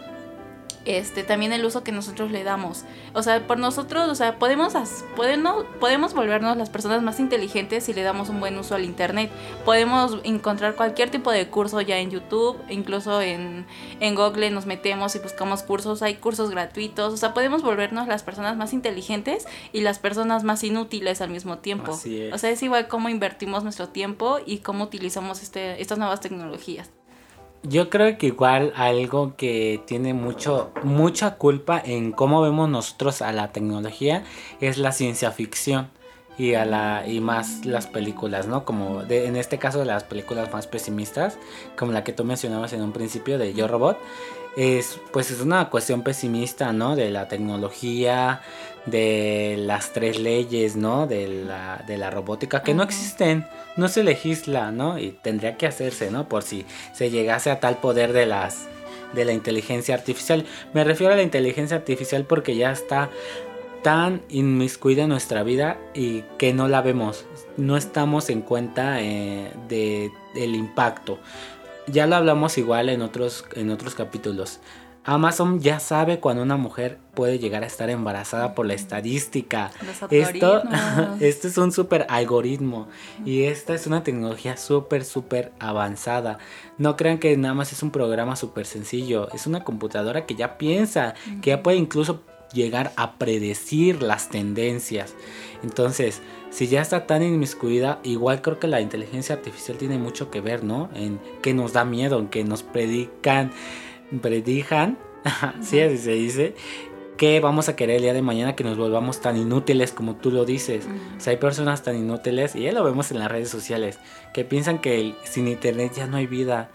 este, 0.85 1.23
también 1.23 1.53
el 1.53 1.65
uso 1.65 1.83
que 1.83 1.93
nosotros 1.93 2.31
le 2.31 2.45
damos. 2.45 2.85
O 3.13 3.23
sea, 3.23 3.47
por 3.47 3.59
nosotros, 3.59 4.09
o 4.09 4.15
sea, 4.15 4.39
podemos, 4.39 4.75
podemos, 5.17 5.65
podemos 5.81 6.15
volvernos 6.15 6.57
las 6.57 6.71
personas 6.71 7.03
más 7.03 7.21
inteligentes 7.21 7.85
si 7.85 7.93
le 7.95 8.03
damos 8.03 8.29
un 8.29 8.41
buen 8.41 8.59
uso 8.59 8.75
al 8.75 8.85
Internet. 8.85 9.31
Podemos 9.65 10.19
encontrar 10.25 10.75
cualquier 10.75 11.11
tipo 11.11 11.31
de 11.31 11.49
curso 11.49 11.81
ya 11.81 11.99
en 11.99 12.11
YouTube, 12.11 12.59
incluso 12.69 13.21
en, 13.21 13.67
en 14.01 14.15
Google 14.15 14.51
nos 14.51 14.67
metemos 14.67 15.15
y 15.17 15.19
buscamos 15.19 15.63
cursos, 15.63 16.03
hay 16.03 16.17
cursos 16.17 16.51
gratuitos, 16.51 17.13
o 17.13 17.17
sea, 17.17 17.35
podemos 17.35 17.63
volvernos 17.63 18.09
las 18.09 18.23
personas 18.23 18.57
más 18.57 18.73
inteligentes 18.73 19.47
y 19.73 19.81
las 19.81 19.99
personas 19.99 20.45
más 20.45 20.63
inútiles 20.65 21.21
al 21.21 21.31
mismo 21.31 21.59
tiempo. 21.59 21.93
O 21.93 22.39
sea, 22.39 22.51
es 22.51 22.63
igual 22.63 22.89
cómo 22.89 23.09
invertimos 23.09 23.63
nuestro 23.63 23.89
tiempo 23.89 24.39
y 24.45 24.59
cómo 24.59 24.85
utilizamos 24.85 25.43
este, 25.43 25.81
estas 25.81 25.99
nuevas 25.99 26.21
tecnologías. 26.21 26.91
Yo 27.67 27.89
creo 27.89 28.19
que 28.19 28.27
igual 28.27 28.75
algo 28.77 29.37
que 29.37 29.81
tiene 29.87 30.13
mucho, 30.13 30.71
mucha 30.83 31.37
culpa 31.37 31.81
en 31.83 32.13
cómo 32.13 32.43
vemos 32.43 32.69
nosotros 32.69 33.23
a 33.23 33.33
la 33.33 33.53
tecnología 33.53 34.23
es 34.61 34.77
la 34.77 34.93
ciencia 34.93 35.31
ficción 35.31 35.89
y 36.37 36.55
a 36.55 36.67
la 36.67 37.05
y 37.07 37.21
más 37.21 37.65
las 37.65 37.87
películas, 37.87 38.47
¿no? 38.47 38.67
Como 38.67 39.03
de, 39.05 39.27
en 39.29 39.37
este 39.37 39.59
caso 39.59 39.83
las 39.87 40.05
películas 40.05 40.53
más 40.53 40.67
pesimistas, 40.67 41.39
como 41.79 41.93
la 41.93 42.05
que 42.05 42.13
tú 42.13 42.25
mencionabas 42.25 42.75
en 42.75 42.83
un 42.83 42.93
principio 42.93 43.39
de 43.39 43.55
Yo 43.55 43.67
Robot, 43.67 43.99
es 44.57 45.01
pues 45.13 45.31
es 45.31 45.41
una 45.41 45.71
cuestión 45.71 46.03
pesimista, 46.03 46.73
¿no? 46.73 46.97
De 46.97 47.11
la 47.11 47.29
tecnología, 47.29 48.43
de 48.87 49.57
las 49.59 49.93
tres 49.93 50.19
leyes, 50.19 50.77
¿no? 50.77 51.07
De 51.07 51.27
la, 51.29 51.85
de 51.87 51.99
la 51.99 52.11
robótica 52.11 52.63
que 52.63 52.75
no 52.75 52.83
existen, 52.83 53.47
no 53.77 53.89
se 53.89 54.05
legisla, 54.05 54.71
¿no? 54.71 54.99
Y 54.99 55.11
tendría 55.11 55.57
que 55.57 55.67
hacerse, 55.67 56.11
¿no? 56.11 56.29
Por 56.29 56.43
si 56.43 56.65
se 56.93 57.11
llegase 57.11 57.51
a 57.51 57.61
tal 57.61 57.79
poder 57.79 58.13
de 58.13 58.27
las 58.27 58.69
de 59.15 59.25
la 59.25 59.33
inteligencia 59.33 59.95
artificial. 59.95 60.45
Me 60.73 60.85
refiero 60.85 61.13
a 61.13 61.17
la 61.17 61.23
inteligencia 61.23 61.77
artificial 61.77 62.25
porque 62.25 62.57
ya 62.57 62.73
está 62.73 63.11
tan 63.83 64.23
inmiscuida 64.31 65.03
en 65.03 65.11
nuestra 65.11 65.43
vida 65.43 65.77
y 65.93 66.23
que 66.39 66.55
no 66.55 66.69
la 66.69 66.81
vemos, 66.81 67.27
no 67.59 67.77
estamos 67.77 68.31
en 68.31 68.41
cuenta 68.41 69.03
eh, 69.03 69.53
de, 69.69 70.11
del 70.35 70.55
impacto. 70.55 71.19
Ya 71.87 72.07
lo 72.07 72.17
hablamos 72.17 72.59
igual 72.59 72.89
en 72.89 73.03
otros, 73.03 73.45
en 73.55 73.71
otros 73.71 73.95
capítulos. 73.95 74.61
Amazon 75.07 75.61
ya 75.61 75.81
sabe 75.81 76.19
cuando 76.19 76.43
una 76.43 76.57
mujer 76.57 76.99
puede 77.13 77.39
llegar 77.39 77.63
a 77.63 77.67
estar 77.67 77.91
embarazada 77.91 78.55
por 78.55 78.65
la 78.65 78.73
estadística. 78.73 79.71
Esto, 80.11 80.63
esto 81.21 81.49
es 81.49 81.59
un 81.59 81.73
súper 81.73 82.07
algoritmo 82.09 82.89
y 83.25 83.43
esta 83.43 83.75
es 83.75 83.87
una 83.87 84.03
tecnología 84.03 84.57
súper, 84.57 85.05
súper 85.05 85.53
avanzada. 85.59 86.39
No 86.79 86.97
crean 86.97 87.19
que 87.19 87.37
nada 87.37 87.53
más 87.53 87.71
es 87.73 87.83
un 87.83 87.91
programa 87.91 88.35
súper 88.35 88.65
sencillo. 88.65 89.29
Es 89.33 89.47
una 89.47 89.63
computadora 89.63 90.25
que 90.25 90.37
ya 90.37 90.57
piensa, 90.57 91.15
que 91.43 91.51
ya 91.51 91.63
puede 91.63 91.77
incluso 91.77 92.23
llegar 92.55 92.93
a 92.97 93.19
predecir 93.19 94.03
las 94.03 94.31
tendencias. 94.31 95.15
Entonces, 95.63 96.23
si 96.55 96.69
ya 96.69 96.81
está 96.81 97.05
tan 97.09 97.21
inmiscuida, 97.25 97.99
igual 98.05 98.41
creo 98.41 98.61
que 98.61 98.69
la 98.69 98.81
inteligencia 98.81 99.35
artificial 99.35 99.77
tiene 99.77 99.99
mucho 99.99 100.31
que 100.31 100.41
ver, 100.41 100.63
¿no? 100.63 100.89
En 100.95 101.19
que 101.43 101.53
nos 101.53 101.73
da 101.73 101.85
miedo, 101.85 102.21
en 102.21 102.29
que 102.29 102.45
nos 102.45 102.63
predican 102.63 103.51
predijan, 104.23 104.97
sí, 105.61 105.81
así 105.81 105.99
se 105.99 106.13
dice, 106.13 106.55
que 107.17 107.41
vamos 107.41 107.69
a 107.69 107.75
querer 107.75 107.97
el 107.97 108.03
día 108.03 108.13
de 108.13 108.23
mañana 108.23 108.55
que 108.55 108.63
nos 108.63 108.79
volvamos 108.79 109.21
tan 109.21 109.37
inútiles 109.37 109.91
como 109.91 110.15
tú 110.15 110.31
lo 110.31 110.45
dices. 110.45 110.87
O 111.17 111.21
sea, 111.21 111.33
hay 111.33 111.39
personas 111.39 111.83
tan 111.83 111.97
inútiles, 111.97 112.55
y 112.55 112.63
ya 112.63 112.73
lo 112.73 112.85
vemos 112.85 113.11
en 113.11 113.19
las 113.19 113.33
redes 113.33 113.49
sociales, 113.49 113.99
que 114.33 114.45
piensan 114.45 114.79
que 114.79 115.17
sin 115.25 115.49
internet 115.49 115.93
ya 115.97 116.07
no 116.07 116.19
hay 116.19 116.29
vida. 116.29 116.71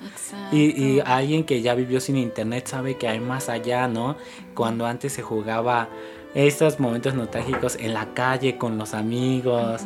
Y, 0.51 0.71
y, 0.81 1.00
alguien 1.05 1.45
que 1.45 1.62
ya 1.62 1.73
vivió 1.73 2.01
sin 2.01 2.17
internet 2.17 2.67
sabe 2.67 2.97
que 2.97 3.08
hay 3.08 3.21
más 3.21 3.47
allá, 3.47 3.88
¿no? 3.88 4.17
Cuando 4.56 4.86
antes 4.86 5.13
se 5.13 5.21
jugaba 5.21 5.88
estos 6.33 6.79
momentos 6.79 7.13
nostálgicos 7.13 7.75
en 7.75 7.93
la 7.93 8.13
calle 8.13 8.57
con 8.57 8.77
los 8.77 8.93
amigos, 8.93 9.81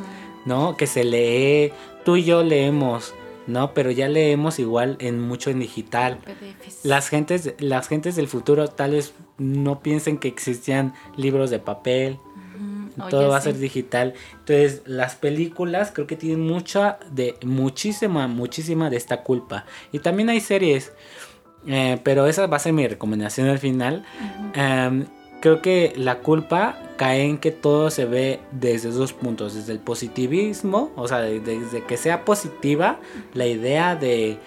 ¿no? 0.45 0.75
Que 0.77 0.87
se 0.87 1.03
lee, 1.03 1.71
tú 2.03 2.15
y 2.17 2.23
yo 2.23 2.43
leemos 2.43 3.13
¿no? 3.47 3.73
Pero 3.73 3.91
ya 3.91 4.07
leemos 4.07 4.59
igual 4.59 4.97
en 4.99 5.19
mucho 5.19 5.49
en 5.49 5.59
digital. 5.59 6.19
Las 6.83 7.09
gentes, 7.09 7.55
las 7.59 7.87
gentes 7.87 8.15
del 8.15 8.27
futuro 8.27 8.67
tal 8.67 8.91
vez 8.91 9.13
no 9.37 9.81
piensen 9.81 10.17
que 10.17 10.27
existían 10.27 10.93
libros 11.17 11.49
de 11.49 11.59
papel. 11.59 12.19
Todo 13.09 13.29
va 13.29 13.37
a 13.37 13.41
ser 13.41 13.57
digital. 13.57 14.13
Entonces, 14.33 14.83
las 14.85 15.15
películas 15.15 15.91
creo 15.91 16.05
que 16.05 16.15
tienen 16.15 16.41
mucha 16.41 16.99
de 17.09 17.35
muchísima, 17.43 18.27
muchísima 18.27 18.89
de 18.89 18.97
esta 18.97 19.23
culpa. 19.23 19.65
Y 19.91 19.99
también 19.99 20.29
hay 20.29 20.39
series. 20.39 20.93
Eh, 21.65 21.99
pero 22.03 22.27
esa 22.27 22.45
va 22.47 22.57
a 22.57 22.59
ser 22.59 22.73
mi 22.73 22.85
recomendación 22.87 23.47
al 23.47 23.57
final 23.57 24.05
creo 25.43 25.61
que 25.61 25.91
la 25.97 26.19
culpa 26.19 26.77
cae 26.95 27.25
en 27.25 27.37
que 27.37 27.51
todo 27.51 27.89
se 27.89 28.05
ve 28.05 28.39
desde 28.53 28.91
dos 28.91 29.11
puntos, 29.11 29.53
desde 29.53 29.73
el 29.73 29.79
positivismo, 29.79 30.93
o 30.95 31.05
sea, 31.09 31.19
desde 31.19 31.83
que 31.83 31.97
sea 31.97 32.23
positiva 32.23 33.01
la 33.33 33.45
idea 33.45 33.97
de, 33.97 34.39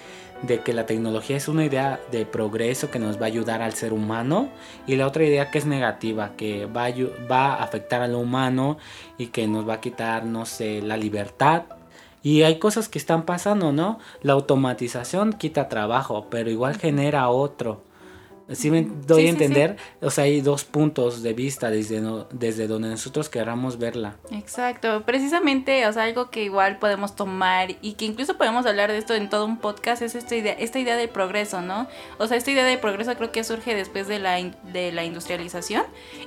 que 0.65 0.73
la 0.73 0.87
tecnología 0.87 1.37
es 1.37 1.49
una 1.49 1.67
idea 1.67 2.01
de 2.11 2.25
progreso 2.25 2.91
que 2.91 2.99
nos 2.99 3.21
va 3.21 3.25
a 3.25 3.27
ayudar 3.27 3.61
al 3.61 3.75
ser 3.75 3.93
humano 3.93 4.49
y 4.87 4.97
la 4.97 5.07
otra 5.07 5.25
idea 5.25 5.51
que 5.51 5.59
es 5.59 5.67
negativa, 5.67 6.33
que 6.35 6.65
va 6.65 6.87
a, 6.87 6.95
va 7.31 7.47
a 7.57 7.63
afectar 7.63 8.01
al 8.01 8.15
humano 8.15 8.79
y 9.19 9.27
que 9.27 9.47
nos 9.47 9.69
va 9.69 9.75
a 9.75 9.81
quitar, 9.83 10.25
no 10.25 10.47
sé, 10.47 10.81
la 10.81 10.97
libertad. 10.97 11.65
Y 12.23 12.45
hay 12.45 12.59
cosas 12.59 12.89
que 12.89 12.99
están 12.99 13.27
pasando, 13.27 13.71
¿no? 13.71 13.99
La 14.23 14.33
automatización 14.33 15.35
quita 15.35 15.69
trabajo, 15.69 16.29
pero 16.31 16.49
igual 16.49 16.79
genera 16.79 17.29
otro. 17.29 17.83
Si 18.53 18.71
me 18.71 18.83
doy 18.83 19.27
a 19.27 19.31
entender, 19.31 19.77
o 20.01 20.11
sea, 20.11 20.25
hay 20.25 20.41
dos 20.41 20.65
puntos 20.65 21.23
de 21.23 21.33
vista 21.33 21.69
desde, 21.69 22.01
desde 22.31 22.69
donde 22.69 22.89
nosotros 22.89 23.29
queramos 23.29 23.79
verla. 23.79 24.17
Exacto, 24.31 25.03
precisamente, 25.05 25.85
o 25.87 25.93
sea, 25.93 26.05
algo 26.05 26.31
que 26.31 26.45
igual 26.45 26.79
podemos 26.79 27.17
tomar 27.17 27.71
y 27.83 27.95
que 27.95 28.05
incluso 28.05 28.37
podemos 28.37 28.65
hablar 28.65 28.93
de 28.93 28.99
esto 28.99 29.15
en 29.15 29.29
todo 29.29 29.47
un 29.47 29.59
podcast 29.59 30.01
es 30.03 30.15
esta 30.15 30.37
idea, 30.37 30.53
esta 30.53 30.79
idea 30.79 30.97
del 30.97 31.09
progreso, 31.09 31.61
¿no? 31.61 31.89
O 32.19 32.29
sea, 32.29 32.37
esta 32.37 32.53
idea 32.53 32.65
de 32.65 32.79
progreso 32.79 33.17
creo 33.17 33.33
que 33.33 33.43
surge 33.43 33.75
después 33.75 34.07
de 34.07 34.21
la, 34.21 34.37
de 34.37 34.93
la 34.93 35.05
industrialización 35.05 35.85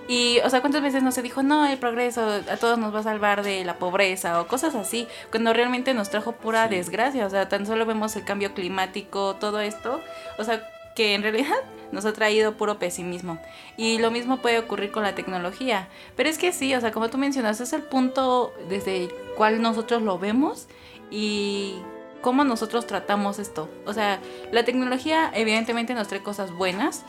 y, 0.09 0.39
o 0.43 0.49
sea, 0.49 0.59
¿cuántas 0.59 0.81
veces 0.81 1.01
no 1.03 1.13
se 1.13 1.21
dijo, 1.21 1.41
no, 1.41 1.65
el 1.65 1.77
progreso 1.77 2.21
a 2.21 2.57
todos 2.57 2.77
nos 2.77 2.93
va 2.93 2.99
a 2.99 3.03
salvar 3.03 3.43
de 3.43 3.63
la 3.63 3.77
pobreza 3.77 4.41
o 4.41 4.47
cosas 4.47 4.75
así, 4.75 5.07
cuando 5.31 5.53
realmente 5.53 5.93
nos 5.93 6.09
trajo 6.09 6.33
pura 6.33 6.67
desgracia, 6.67 7.25
o 7.25 7.29
sea, 7.29 7.47
tan 7.47 7.65
solo 7.65 7.85
vemos 7.85 8.15
el 8.17 8.25
cambio 8.25 8.53
climático, 8.53 9.37
todo 9.39 9.61
esto, 9.61 10.01
o 10.37 10.43
sea, 10.43 10.61
que 10.99 11.13
en 11.13 11.23
realidad 11.23 11.55
nos 11.93 12.03
ha 12.03 12.11
traído 12.11 12.57
puro 12.57 12.77
pesimismo. 12.77 13.39
Y 13.77 13.99
lo 13.99 14.11
mismo 14.11 14.41
puede 14.41 14.59
ocurrir 14.59 14.91
con 14.91 15.03
la 15.03 15.15
tecnología. 15.15 15.87
Pero 16.17 16.27
es 16.27 16.37
que 16.37 16.51
sí, 16.51 16.75
o 16.75 16.81
sea, 16.81 16.91
como 16.91 17.09
tú 17.09 17.17
mencionas, 17.17 17.61
es 17.61 17.71
el 17.71 17.83
punto 17.83 18.53
desde 18.67 19.05
el 19.05 19.11
cual 19.37 19.61
nosotros 19.61 20.01
lo 20.01 20.19
vemos 20.19 20.67
y 21.09 21.75
cómo 22.19 22.43
nosotros 22.43 22.85
tratamos 22.85 23.39
esto. 23.39 23.69
O 23.85 23.93
sea, 23.93 24.19
la 24.51 24.65
tecnología 24.65 25.31
evidentemente 25.33 25.93
nos 25.93 26.09
trae 26.09 26.21
cosas 26.21 26.51
buenas. 26.51 27.05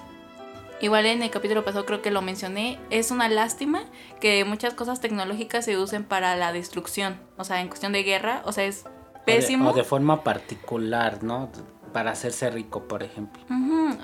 Igual 0.80 1.06
en 1.06 1.24
el 1.24 1.30
capítulo 1.30 1.64
pasado 1.64 1.84
creo 1.84 2.00
que 2.00 2.12
lo 2.12 2.22
mencioné, 2.22 2.78
es 2.90 3.10
una 3.10 3.28
lástima 3.28 3.82
que 4.20 4.44
muchas 4.44 4.74
cosas 4.74 5.00
tecnológicas 5.00 5.64
se 5.64 5.76
usen 5.76 6.04
para 6.04 6.36
la 6.36 6.52
destrucción, 6.52 7.20
o 7.36 7.44
sea, 7.44 7.60
en 7.60 7.66
cuestión 7.66 7.92
de 7.92 8.04
guerra, 8.04 8.40
o 8.46 8.52
sea, 8.52 8.64
es 8.64 8.84
pésimo. 9.26 9.68
o 9.68 9.72
de 9.74 9.84
forma 9.84 10.22
particular, 10.22 11.22
¿no? 11.22 11.50
Para 11.92 12.12
hacerse 12.12 12.50
rico, 12.50 12.88
por 12.88 13.02
ejemplo. 13.02 13.42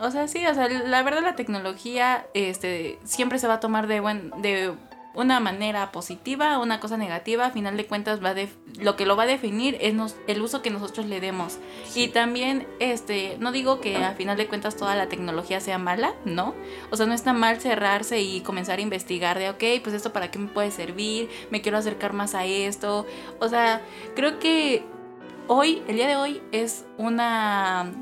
O 0.01 0.11
sea, 0.11 0.29
sí, 0.29 0.47
o 0.47 0.55
sea, 0.55 0.69
la 0.69 1.03
verdad 1.03 1.23
la 1.23 1.37
tecnología 1.37 2.27
este, 2.35 2.99
siempre 3.05 3.39
se 3.39 3.49
va 3.49 3.55
a 3.55 3.61
tomar 3.61 3.87
de, 3.87 4.01
buen, 4.01 4.31
de 4.43 4.75
una 5.17 5.41
manera 5.41 5.93
positiva, 5.93 6.59
una 6.59 6.79
cosa 6.79 6.99
negativa, 6.99 7.47
a 7.47 7.51
final 7.51 7.77
de 7.77 7.87
cuentas 7.87 8.23
va 8.23 8.35
de, 8.35 8.51
lo 8.79 8.97
que 8.97 9.07
lo 9.07 9.17
va 9.17 9.23
a 9.23 9.27
definir 9.27 9.79
es 9.81 9.95
el 10.27 10.43
uso 10.43 10.61
que 10.61 10.71
nosotros 10.71 11.07
le 11.07 11.21
demos. 11.21 11.59
Y 11.95 12.09
también, 12.09 12.67
este, 12.81 13.37
no 13.41 13.51
digo 13.51 13.81
que 13.81 13.97
a 13.97 14.13
final 14.13 14.37
de 14.37 14.47
cuentas 14.47 14.77
toda 14.77 14.95
la 14.95 15.09
tecnología 15.09 15.61
sea 15.61 15.79
mala, 15.79 16.15
¿no? 16.27 16.55
O 16.91 16.97
sea, 16.97 17.07
no 17.07 17.15
está 17.15 17.33
mal 17.33 17.61
cerrarse 17.61 18.21
y 18.21 18.43
comenzar 18.43 18.79
a 18.79 18.83
investigar 18.83 19.39
de, 19.39 19.49
ok, 19.49 19.83
pues 19.83 19.95
esto 19.95 20.13
para 20.13 20.31
qué 20.31 20.39
me 20.39 20.49
puede 20.49 20.71
servir, 20.71 21.31
me 21.51 21.63
quiero 21.63 21.79
acercar 21.79 22.13
más 22.13 22.35
a 22.35 22.45
esto. 22.45 23.07
O 23.41 23.49
sea, 23.49 23.81
creo 24.15 24.39
que 24.39 24.85
hoy, 25.49 25.83
el 25.89 25.97
día 25.97 26.09
de 26.09 26.17
hoy, 26.17 26.43
es 26.53 26.85
una... 26.99 27.93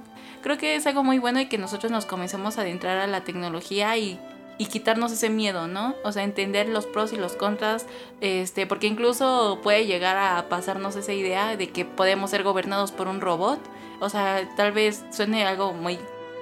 Creo 0.43 0.59
que 0.59 0.77
es 0.77 0.87
algo 0.87 1.03
muy 1.03 1.19
bueno 1.19 1.41
y 1.41 1.47
que 1.47 1.57
nosotros 1.57 1.91
nos 1.91 2.05
comencemos 2.05 2.59
a 2.59 2.63
adentrar 2.63 2.99
a 2.99 3.07
la 3.07 3.25
tecnología 3.25 3.97
y 3.97 4.21
y 4.57 4.67
quitarnos 4.67 5.13
ese 5.13 5.31
miedo, 5.31 5.67
¿no? 5.67 5.95
O 6.05 6.13
sea, 6.13 6.23
entender 6.23 6.69
los 6.69 6.87
pros 6.87 7.13
y 7.13 7.17
los 7.17 7.35
contras, 7.35 7.87
este, 8.21 8.67
porque 8.67 8.87
incluso 8.87 9.61
puede 9.63 9.87
llegar 9.87 10.17
a 10.17 10.49
pasarnos 10.49 10.97
esa 10.97 11.13
idea 11.13 11.57
de 11.57 11.71
que 11.71 11.85
podemos 11.85 12.31
ser 12.31 12.43
gobernados 12.43 12.93
por 12.93 13.09
un 13.09 13.21
robot. 13.21 13.59
O 14.01 14.09
sea, 14.09 14.49
tal 14.57 14.73
vez 14.73 15.05
suene 15.11 15.45
algo 15.45 15.73
muy 15.73 15.99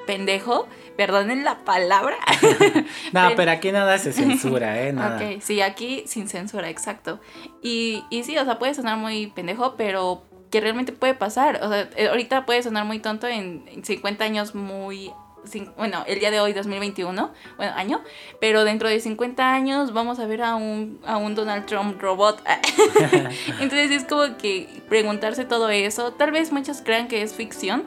pendejo, 0.07 0.69
perdonen 0.97 1.45
la 1.45 1.65
palabra. 1.65 2.17
no, 3.12 3.31
pero, 3.37 3.51
aquí 3.51 3.73
nada 3.73 3.97
se 3.99 4.12
censura, 4.12 4.83
¿eh? 4.83 4.93
Nada. 4.93 5.17
Ok, 5.17 5.41
sí, 5.41 5.62
aquí 5.62 6.03
sin 6.07 6.29
censura, 6.29 6.69
exacto. 6.69 7.19
Y, 7.62 8.05
y 8.11 8.25
sí, 8.25 8.37
o 8.37 8.45
sea, 8.45 8.59
puede 8.59 8.75
sonar 8.75 8.99
muy 8.99 9.29
pendejo, 9.29 9.75
pero 9.77 10.23
que 10.53 10.61
realmente 10.61 10.93
puede 10.93 11.15
pasar. 11.15 11.61
O 11.65 11.69
sea, 11.69 11.88
eh, 11.97 12.07
ahorita 12.09 12.47
puede 12.47 12.62
sonar 12.62 12.85
muy 12.85 13.01
tonto 13.01 13.27
en 13.27 13.65
50 13.83 14.23
años 14.23 14.55
muy 14.55 15.11
bueno, 15.77 16.05
el 16.07 16.21
día 16.21 16.31
de 16.31 16.41
hoy 16.41 16.53
2021, 16.53 17.33
bueno, 17.57 17.73
año, 17.75 18.01
pero 18.41 18.65
dentro 18.65 18.88
de 18.88 19.01
50 19.01 19.53
años 19.53 19.93
vamos 19.93 20.19
a 20.21 20.27
ver 20.27 20.43
a 20.43 20.55
un, 20.55 21.01
a 21.05 21.17
un 21.17 21.35
Donald 21.35 21.67
Trump 21.67 22.01
robot. 22.01 22.41
Entonces 23.61 23.91
es 23.91 24.05
como 24.05 24.37
que 24.37 24.83
preguntarse 24.88 25.45
todo 25.45 25.69
eso, 25.71 26.12
tal 26.12 26.31
vez 26.31 26.53
muchos 26.53 26.81
crean 26.83 27.09
que 27.09 27.23
es 27.23 27.35
ficción, 27.35 27.83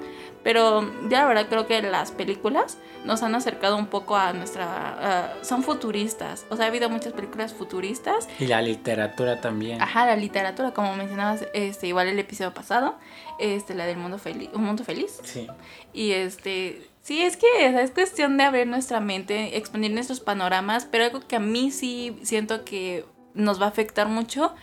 pero 0.45 0.88
ya 1.10 1.21
la 1.21 1.25
verdad 1.25 1.47
creo 1.49 1.65
que 1.65 1.81
las 1.81 2.12
películas 2.12 2.77
nos 3.03 3.23
han 3.23 3.34
acercado 3.34 3.77
un 3.77 3.88
poco 3.88 4.15
a 4.15 4.31
nuestra... 4.31 5.39
son 5.41 5.63
futuristas. 5.63 6.45
O 6.51 6.55
sea, 6.55 6.65
ha 6.65 6.67
habido 6.67 6.88
muchas 6.88 7.13
películas 7.13 7.51
futuristas. 7.51 8.29
Y 8.39 8.45
la 8.45 8.62
literatura 8.62 9.41
también. 9.41 9.81
Ajá, 9.81 10.05
la 10.05 10.15
literatura, 10.15 10.71
como 10.71 10.95
mencionabas, 10.95 11.47
este, 11.55 11.88
igual 11.88 12.10
el 12.10 12.19
episodio 12.19 12.53
pasado, 12.53 12.95
este, 13.39 13.73
la 13.73 13.88
del 13.88 13.97
mundo 13.97 14.19
feliz, 14.19 14.51
un 14.53 14.65
mundo 14.65 14.84
feliz. 14.84 15.19
Sí. 15.23 15.47
Y 15.93 16.12
este, 16.12 16.88
sí, 17.01 17.23
es 17.23 17.38
que 17.38 17.47
es 17.65 17.89
cuestión 17.89 18.38
de 18.38 18.43
abrir 18.43 18.67
nuestra 18.67 18.99
mente, 18.99 19.58
expandir 19.58 19.93
nuestros 19.93 20.19
panoramas, 20.19 20.86
pero 20.86 21.05
algo 21.05 21.21
que 21.21 21.38
a 21.38 21.39
mí 21.39 21.71
sí 21.71 22.19
siento 22.21 22.63
que 22.65 23.03
nos 23.34 23.60
va 23.60 23.65
a 23.65 23.69
afectar 23.69 24.08
mucho 24.08 24.53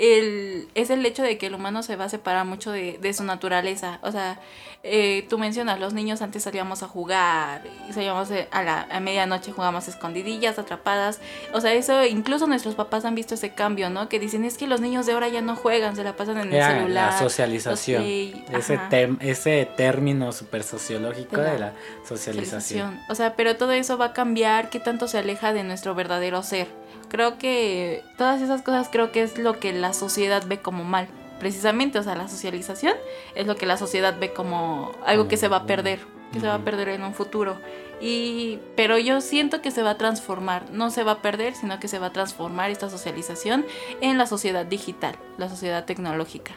el, 0.00 0.68
es 0.74 0.88
el 0.88 1.04
hecho 1.04 1.22
de 1.22 1.36
que 1.36 1.46
el 1.46 1.54
humano 1.54 1.82
se 1.82 1.96
va 1.96 2.06
a 2.06 2.08
separar 2.08 2.46
mucho 2.46 2.72
de, 2.72 2.98
de 2.98 3.12
su 3.12 3.22
naturaleza. 3.22 3.98
O 4.02 4.10
sea, 4.10 4.40
eh, 4.82 5.26
tú 5.28 5.38
mencionas, 5.38 5.78
los 5.78 5.92
niños 5.92 6.22
antes 6.22 6.42
salíamos 6.42 6.82
a 6.82 6.88
jugar, 6.88 7.62
salíamos 7.92 8.30
a 8.50 8.62
la 8.62 8.88
a 8.90 8.98
medianoche, 9.00 9.52
jugábamos 9.52 9.88
escondidillas, 9.88 10.58
atrapadas. 10.58 11.20
O 11.52 11.60
sea, 11.60 11.74
eso 11.74 12.06
incluso 12.06 12.46
nuestros 12.46 12.76
papás 12.76 13.04
han 13.04 13.14
visto 13.14 13.34
ese 13.34 13.50
cambio, 13.50 13.90
¿no? 13.90 14.08
Que 14.08 14.18
dicen, 14.18 14.42
es 14.46 14.56
que 14.56 14.66
los 14.66 14.80
niños 14.80 15.04
de 15.04 15.12
ahora 15.12 15.28
ya 15.28 15.42
no 15.42 15.54
juegan, 15.54 15.96
se 15.96 16.02
la 16.02 16.16
pasan 16.16 16.38
en 16.38 16.54
el 16.54 16.64
celular. 16.64 17.12
La 17.12 17.18
socialización. 17.18 18.02
ese, 18.02 18.80
ese 19.20 19.68
término 19.76 20.32
súper 20.32 20.62
sociológico 20.62 21.36
de 21.36 21.58
la, 21.58 21.72
socialización. 22.08 22.98
O 23.10 23.14
sea, 23.14 23.36
pero 23.36 23.56
todo 23.56 23.72
eso 23.72 23.98
va 23.98 24.06
a 24.06 24.12
cambiar, 24.14 24.70
¿qué 24.70 24.80
tanto 24.80 25.08
se 25.08 25.18
aleja 25.18 25.52
de 25.52 25.62
nuestro 25.62 25.94
verdadero 25.94 26.42
ser? 26.42 26.68
Creo 27.10 27.38
que 27.38 28.04
todas 28.16 28.40
esas 28.40 28.62
cosas 28.62 28.88
creo 28.90 29.10
que 29.10 29.22
es 29.22 29.36
lo 29.36 29.58
que 29.58 29.72
la 29.72 29.89
sociedad 29.92 30.44
ve 30.46 30.60
como 30.60 30.84
mal 30.84 31.08
precisamente, 31.40 31.98
o 31.98 32.04
sea, 32.04 32.14
la 32.14 32.28
socialización 32.28 32.94
es 33.34 33.48
lo 33.48 33.56
que 33.56 33.66
la 33.66 33.76
sociedad 33.76 34.14
ve 34.20 34.32
como 34.32 34.92
algo 35.04 35.26
que 35.26 35.36
se 35.36 35.48
va 35.48 35.56
a 35.56 35.66
perder, 35.66 35.98
que 36.32 36.38
se 36.38 36.46
va 36.46 36.54
a 36.54 36.58
perder 36.60 36.90
en 36.90 37.02
un 37.02 37.14
futuro. 37.14 37.56
Y, 38.00 38.60
pero 38.76 38.96
yo 38.98 39.20
siento 39.20 39.60
que 39.60 39.72
se 39.72 39.82
va 39.82 39.90
a 39.90 39.98
transformar, 39.98 40.70
no 40.70 40.90
se 40.90 41.02
va 41.02 41.12
a 41.12 41.22
perder, 41.22 41.54
sino 41.54 41.80
que 41.80 41.88
se 41.88 41.98
va 41.98 42.06
a 42.06 42.12
transformar 42.12 42.70
esta 42.70 42.88
socialización 42.88 43.66
en 44.00 44.16
la 44.16 44.26
sociedad 44.26 44.64
digital, 44.64 45.16
la 45.36 45.48
sociedad 45.48 45.84
tecnológica. 45.84 46.52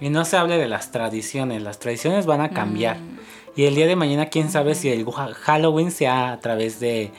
Y 0.00 0.10
no 0.10 0.24
se 0.24 0.36
hable 0.36 0.58
de 0.58 0.66
las 0.66 0.90
tradiciones, 0.90 1.62
las 1.62 1.78
tradiciones 1.78 2.26
van 2.26 2.40
a 2.40 2.50
cambiar. 2.50 2.98
Mm. 2.98 3.18
Y 3.54 3.64
el 3.66 3.74
día 3.74 3.86
de 3.86 3.96
mañana, 3.96 4.26
quién 4.26 4.50
sabe 4.50 4.74
si 4.74 4.90
el 4.90 5.04
Halloween 5.04 5.90
sea 5.90 6.32
a 6.32 6.40
través 6.40 6.80
de 6.80 7.12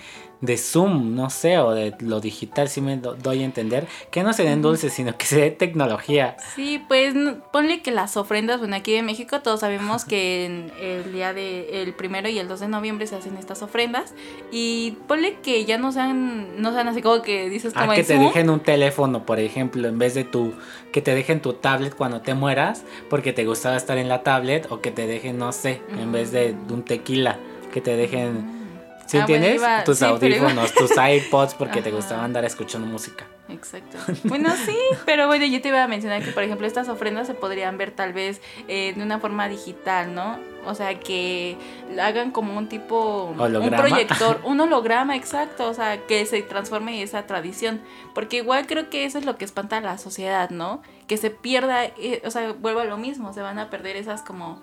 de 0.44 0.58
Zoom, 0.58 1.16
no 1.16 1.30
sé, 1.30 1.58
o 1.58 1.72
de 1.72 1.96
lo 2.00 2.20
digital, 2.20 2.68
si 2.68 2.82
me 2.82 2.98
doy 2.98 3.44
a 3.44 3.46
entender, 3.46 3.88
que 4.12 4.24
no 4.24 4.34
se 4.34 4.44
den 4.44 4.62
dulces, 4.62 4.92
sino 4.92 5.18
que 5.18 5.26
se 5.26 5.40
dé 5.40 5.52
tecnología. 5.52 6.36
Sí, 6.54 6.84
pues 6.86 7.16
ponle 7.54 7.82
que 7.82 7.92
las 7.92 8.18
ofrendas, 8.18 8.60
bueno, 8.60 8.76
aquí 8.76 8.94
en 8.96 9.06
México 9.06 9.40
todos 9.40 9.62
sabemos 9.62 10.04
que 10.04 10.46
en 10.46 10.72
el 10.82 11.14
día 11.14 11.34
de 11.34 11.82
el 11.82 11.94
primero 11.94 12.28
y 12.28 12.40
el 12.40 12.50
2 12.50 12.60
de 12.60 12.68
noviembre 12.68 13.08
se 13.08 13.16
hacen 13.16 13.38
estas 13.38 13.62
ofrendas 13.62 14.14
y 14.52 14.98
ponle 15.08 15.38
que 15.42 15.64
ya 15.64 15.78
no 15.78 15.94
sean, 15.94 16.62
no 16.62 16.74
sean 16.74 16.90
así 16.90 17.02
como 17.02 17.22
que 17.22 17.50
dices 17.50 17.74
como 17.74 17.94
ah, 17.94 17.96
que 17.96 18.04
te 18.04 18.18
dejen 18.18 18.50
un 18.50 18.60
teléfono, 18.60 19.26
por 19.26 19.40
ejemplo, 19.40 19.88
en 19.88 19.98
vez 19.98 20.14
de 20.14 20.26
tu, 20.26 20.54
que 20.92 21.02
te 21.02 21.16
dejen 21.16 21.42
tu 21.42 21.54
tablet 21.54 21.96
cuando 21.96 22.20
te 22.20 22.34
mueras, 22.34 22.84
porque 23.10 23.32
te 23.32 23.46
gustaba 23.46 23.78
estar 23.78 23.98
en 23.98 24.10
la 24.10 24.24
tablet, 24.24 24.70
o 24.70 24.82
que 24.82 24.92
te 24.92 25.08
dejen, 25.08 25.38
no 25.38 25.54
sé, 25.54 25.82
en 25.98 26.12
vez 26.12 26.34
de 26.34 26.54
un 26.70 26.84
tequila, 26.84 27.40
que 27.72 27.80
te 27.80 27.96
dejen 27.96 28.63
¿Sí 29.06 29.18
ah, 29.18 29.26
tienes 29.26 29.62
tus 29.84 30.02
audífonos, 30.02 30.74
tus 30.74 30.92
iPods 30.92 31.54
porque 31.56 31.82
te 31.82 31.92
gustaba 31.92 32.24
andar 32.24 32.46
escuchando 32.46 32.88
música. 32.88 33.26
Exacto. 33.50 33.98
Bueno, 34.24 34.50
sí, 34.66 34.78
pero 35.06 35.28
bueno, 35.28 35.46
yo 35.46 35.62
te 35.62 35.68
iba 35.68 35.84
a 35.84 35.88
mencionar 35.88 36.24
que, 36.24 36.32
por 36.32 36.44
ejemplo, 36.44 36.66
estas 36.66 36.88
ofrendas 36.88 37.28
se 37.28 37.34
podrían 37.34 37.78
ver 37.78 37.92
tal 37.92 38.14
vez 38.14 38.42
eh, 38.68 38.94
de 38.96 39.04
una 39.04 39.20
forma 39.20 39.50
digital, 39.50 40.16
¿no? 40.16 40.40
O 40.66 40.76
sea, 40.76 40.98
que 40.98 41.58
hagan 42.00 42.32
como 42.32 42.58
un 42.58 42.70
tipo, 42.70 43.26
un 43.38 43.70
proyector, 43.70 44.40
un 44.46 44.62
holograma, 44.62 45.16
exacto, 45.16 45.70
o 45.70 45.74
sea, 45.74 45.98
que 46.08 46.26
se 46.26 46.42
transforme 46.42 47.04
esa 47.04 47.28
tradición. 47.28 47.82
Porque 48.16 48.38
igual 48.38 48.66
creo 48.66 48.90
que 48.90 49.04
eso 49.04 49.18
es 49.18 49.26
lo 49.26 49.38
que 49.38 49.44
espanta 49.44 49.78
a 49.78 49.82
la 49.82 49.98
sociedad, 49.98 50.50
¿no? 50.50 50.82
Que 51.08 51.18
se 51.18 51.30
pierda, 51.30 51.84
eh, 51.84 52.22
o 52.26 52.32
sea, 52.32 52.54
vuelva 52.54 52.84
a 52.84 52.86
lo 52.86 52.98
mismo, 52.98 53.34
se 53.34 53.42
van 53.42 53.60
a 53.60 53.70
perder 53.70 53.98
esas 53.98 54.22
como 54.22 54.62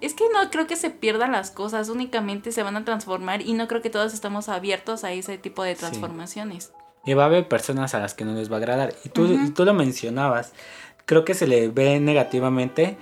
es 0.00 0.14
que 0.14 0.24
no 0.32 0.50
creo 0.50 0.66
que 0.66 0.76
se 0.76 0.90
pierdan 0.90 1.32
las 1.32 1.50
cosas, 1.50 1.88
únicamente 1.88 2.52
se 2.52 2.62
van 2.62 2.76
a 2.76 2.84
transformar 2.84 3.42
y 3.42 3.52
no 3.52 3.68
creo 3.68 3.82
que 3.82 3.90
todos 3.90 4.14
estamos 4.14 4.48
abiertos 4.48 5.04
a 5.04 5.12
ese 5.12 5.38
tipo 5.38 5.62
de 5.62 5.74
transformaciones. 5.74 6.72
Y 7.04 7.14
va 7.14 7.24
a 7.24 7.26
haber 7.26 7.48
personas 7.48 7.94
a 7.94 8.00
las 8.00 8.14
que 8.14 8.24
no 8.24 8.34
les 8.34 8.50
va 8.50 8.56
a 8.56 8.58
agradar. 8.58 8.94
Y 9.04 9.08
tú, 9.08 9.26
y 9.26 9.50
tú 9.50 9.64
lo 9.64 9.72
mencionabas, 9.74 10.52
creo 11.06 11.24
que 11.24 11.34
se 11.34 11.46
le 11.46 11.68
ve 11.68 11.98
negativamente 12.00 12.96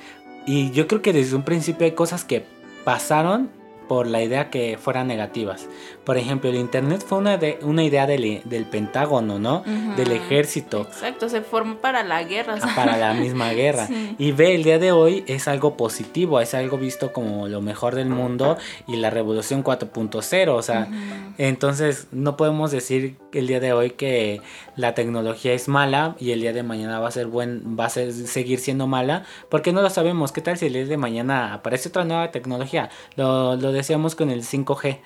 y 0.47 0.71
yo 0.71 0.87
creo 0.87 1.03
que 1.03 1.13
desde 1.13 1.37
un 1.37 1.43
principio 1.43 1.85
hay 1.85 1.93
cosas 1.93 2.25
que 2.25 2.45
pasaron 2.85 3.51
por 3.89 4.07
la 4.07 4.23
idea 4.23 4.51
que 4.51 4.79
fueran 4.79 5.09
negativas. 5.09 5.67
Por 6.05 6.17
ejemplo, 6.17 6.51
el 6.51 6.57
Internet 6.57 7.05
fue 7.07 7.19
una, 7.19 7.37
de, 7.37 7.59
una 7.63 7.83
idea 7.83 8.07
del, 8.07 8.43
del 8.45 8.65
Pentágono, 8.67 9.39
¿no? 9.39 9.63
Del 9.97 10.13
ejército. 10.13 10.83
Exacto, 10.83 11.29
se 11.29 11.43
formó 11.43 11.77
para 11.77 12.03
la 12.05 12.23
guerra. 12.23 12.57
Ah, 12.63 12.73
para 12.77 12.97
la 12.97 13.15
misma 13.15 13.53
guerra. 13.55 13.89
Y 14.19 14.33
ve, 14.33 14.55
el 14.55 14.65
día 14.65 14.79
de 14.79 14.93
hoy 14.93 15.25
es 15.27 15.49
algo 15.49 15.77
positivo, 15.77 16.41
es 16.41 16.55
algo 16.55 16.79
visto 16.79 17.13
como 17.13 17.49
lo 17.49 17.61
mejor 17.61 17.95
del 17.95 18.09
mundo 18.09 18.57
y 18.87 18.97
la 18.97 19.11
revolución 19.11 19.65
4.0. 19.65 20.49
O 20.51 20.63
sea, 20.63 20.89
entonces 21.39 22.09
no 22.13 22.37
podemos 22.37 22.71
decir 22.71 23.17
el 23.33 23.47
día 23.47 23.61
de 23.61 23.73
hoy 23.73 23.91
que 23.91 24.41
la 24.77 24.95
tecnología 24.95 25.53
es 25.53 25.69
mala 25.69 26.17
y 26.19 26.31
el 26.33 26.41
día 26.41 26.53
de 26.53 26.63
mañana 26.63 27.01
va 27.01 27.09
a 27.09 27.13
ser 27.13 27.27
buen, 27.27 27.77
va 27.79 27.87
a 27.87 27.91
seguir 27.91 28.61
siendo 28.61 28.87
mala, 28.87 29.25
porque 29.49 29.73
no 29.73 29.83
lo 29.83 29.91
sabemos. 29.91 30.33
¿Qué 30.33 30.41
tal 30.41 30.57
si 30.57 30.67
el 30.67 30.73
día 30.73 30.87
de 30.87 30.97
mañana 30.97 31.55
aparece 31.55 31.89
otra 31.89 32.05
nueva 32.05 32.31
tecnología? 32.31 32.91
Lo, 33.17 33.57
lo 33.57 33.73
decíamos 33.79 34.15
con 34.15 34.31
el 34.31 34.43
5G. 34.43 34.99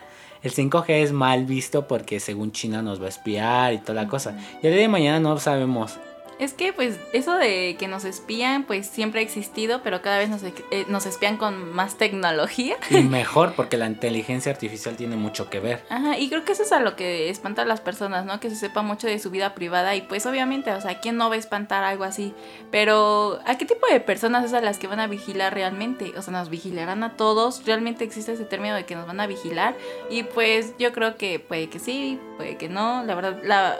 El 0.43 0.53
5G 0.53 0.85
es 0.89 1.13
mal 1.13 1.47
visto 1.47 1.87
porque 1.87 2.19
según 2.19 2.51
China 2.53 2.83
nos 2.83 3.01
va 3.01 3.07
a 3.07 3.11
espiar 3.11 3.73
y 3.73 3.79
toda 3.79 4.03
la 4.03 4.09
cosa. 4.09 4.37
Y 4.63 4.67
el 4.67 4.73
día 4.73 4.83
de 4.83 4.89
mañana 4.89 5.21
no 5.21 5.39
sabemos 5.39 5.99
es 6.39 6.55
que 6.55 6.73
pues 6.73 6.99
eso 7.13 7.37
de 7.37 7.77
que 7.79 7.89
nos 7.89 8.05
espían 8.05 8.65
pues 8.65 8.87
siempre 8.87 9.21
ha 9.21 9.23
existido, 9.23 9.83
pero 9.83 10.03
cada 10.03 10.19
vez 10.19 10.29
nos, 10.29 10.43
eh, 10.43 10.53
nos 10.89 11.07
espían 11.07 11.37
con 11.37 11.73
más 11.73 11.97
tecnología. 11.97 12.77
Y 12.91 13.03
mejor 13.03 13.55
porque 13.55 13.77
la 13.77 13.87
inteligencia 13.87 14.53
artificial 14.53 14.97
tiene 14.97 15.17
mucho 15.17 15.51
que 15.51 15.61
ver. 15.61 15.85
Ajá, 15.89 16.19
y 16.19 16.29
creo 16.29 16.45
que 16.45 16.53
eso 16.53 16.63
es 16.63 16.73
a 16.73 16.81
lo 16.81 16.97
que 16.97 17.31
espanta 17.31 17.63
a 17.63 17.65
las 17.65 17.81
personas, 17.81 18.25
¿no? 18.25 18.41
Que 18.41 18.51
se 18.51 18.57
sepa 18.57 18.83
mucho 18.83 19.07
de 19.07 19.19
su 19.19 19.31
vida 19.31 19.55
privada 19.55 19.95
y 19.95 20.03
pues 20.03 20.27
obviamente, 20.27 20.73
o 20.73 20.81
sea, 20.81 21.01
¿quién 21.01 21.17
no 21.17 21.29
va 21.29 21.37
a 21.37 21.39
espantar 21.39 21.85
algo 21.85 22.05
así? 22.05 22.35
Pero 22.71 23.39
¿a 23.45 23.57
qué 23.59 23.65
tipo 23.65 23.87
de 23.87 24.01
personas 24.01 24.45
es 24.45 24.53
a 24.53 24.61
las 24.61 24.79
que 24.79 24.87
van 24.87 25.01
a 25.01 25.07
vigilar 25.07 25.55
realmente? 25.55 26.13
O 26.17 26.23
sea, 26.23 26.33
¿nos 26.33 26.49
vigilarán 26.49 27.03
a 27.03 27.17
todos? 27.17 27.65
¿Realmente 27.65 28.05
existe 28.05 28.33
ese 28.33 28.45
término 28.45 28.75
de 28.75 28.85
que 28.85 28.97
nos 28.97 29.07
van 29.07 29.21
a 29.21 29.27
vigilar? 29.27 29.75
Y 30.11 30.25
pues 30.25 30.75
yo 30.79 30.93
creo 30.93 31.17
que 31.17 31.39
puede 31.39 31.69
que 31.69 31.79
sí, 31.79 32.19
puede 32.37 32.57
que 32.57 32.69
no, 32.69 33.05
la 33.05 33.15
verdad, 33.15 33.39
la, 33.45 33.77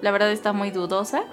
la 0.00 0.10
verdad 0.10 0.30
está 0.30 0.52
muy 0.52 0.70
dudosa. 0.70 1.24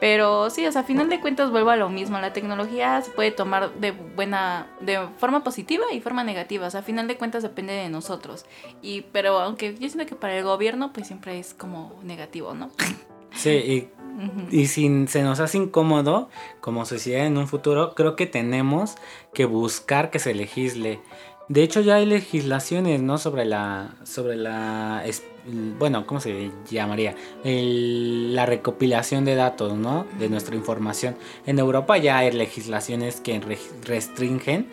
Pero 0.00 0.50
sí, 0.50 0.66
o 0.66 0.72
sea, 0.72 0.82
a 0.82 0.84
final 0.84 1.08
de 1.08 1.20
cuentas 1.20 1.50
vuelvo 1.50 1.70
a 1.70 1.76
lo 1.76 1.88
mismo. 1.88 2.18
La 2.18 2.32
tecnología 2.32 3.00
se 3.02 3.10
puede 3.10 3.30
tomar 3.30 3.72
de 3.74 3.92
buena, 3.92 4.66
de 4.80 5.00
forma 5.18 5.44
positiva 5.44 5.84
y 5.92 6.00
forma 6.00 6.24
negativa. 6.24 6.66
O 6.66 6.70
sea, 6.70 6.80
a 6.80 6.82
final 6.82 7.08
de 7.08 7.16
cuentas 7.16 7.42
depende 7.42 7.72
de 7.72 7.88
nosotros. 7.88 8.44
Y, 8.82 9.02
pero 9.12 9.38
aunque 9.38 9.74
yo 9.74 9.88
siento 9.88 10.06
que 10.06 10.14
para 10.14 10.36
el 10.36 10.44
gobierno, 10.44 10.92
pues 10.92 11.06
siempre 11.06 11.38
es 11.38 11.54
como 11.54 11.98
negativo, 12.02 12.54
¿no? 12.54 12.70
Sí, 13.36 13.50
y, 13.50 14.56
y 14.56 14.66
si 14.68 15.08
se 15.08 15.24
nos 15.24 15.40
hace 15.40 15.58
incómodo 15.58 16.28
como 16.60 16.86
sociedad 16.86 17.26
en 17.26 17.36
un 17.36 17.48
futuro, 17.48 17.96
creo 17.96 18.14
que 18.14 18.26
tenemos 18.26 18.94
que 19.32 19.44
buscar 19.44 20.12
que 20.12 20.20
se 20.20 20.34
legisle. 20.34 21.00
De 21.48 21.64
hecho, 21.64 21.80
ya 21.80 21.96
hay 21.96 22.06
legislaciones, 22.06 23.02
¿no? 23.02 23.18
Sobre 23.18 23.44
la, 23.44 23.96
sobre 24.04 24.36
la 24.36 25.02
bueno, 25.46 26.06
¿cómo 26.06 26.20
se 26.20 26.50
llamaría? 26.70 27.14
la 27.44 28.46
recopilación 28.46 29.24
de 29.24 29.34
datos, 29.34 29.74
¿no? 29.74 30.06
De 30.18 30.28
nuestra 30.28 30.54
información. 30.56 31.16
En 31.46 31.58
Europa 31.58 31.96
ya 31.98 32.18
hay 32.18 32.32
legislaciones 32.32 33.20
que 33.20 33.40
restringen 33.82 34.68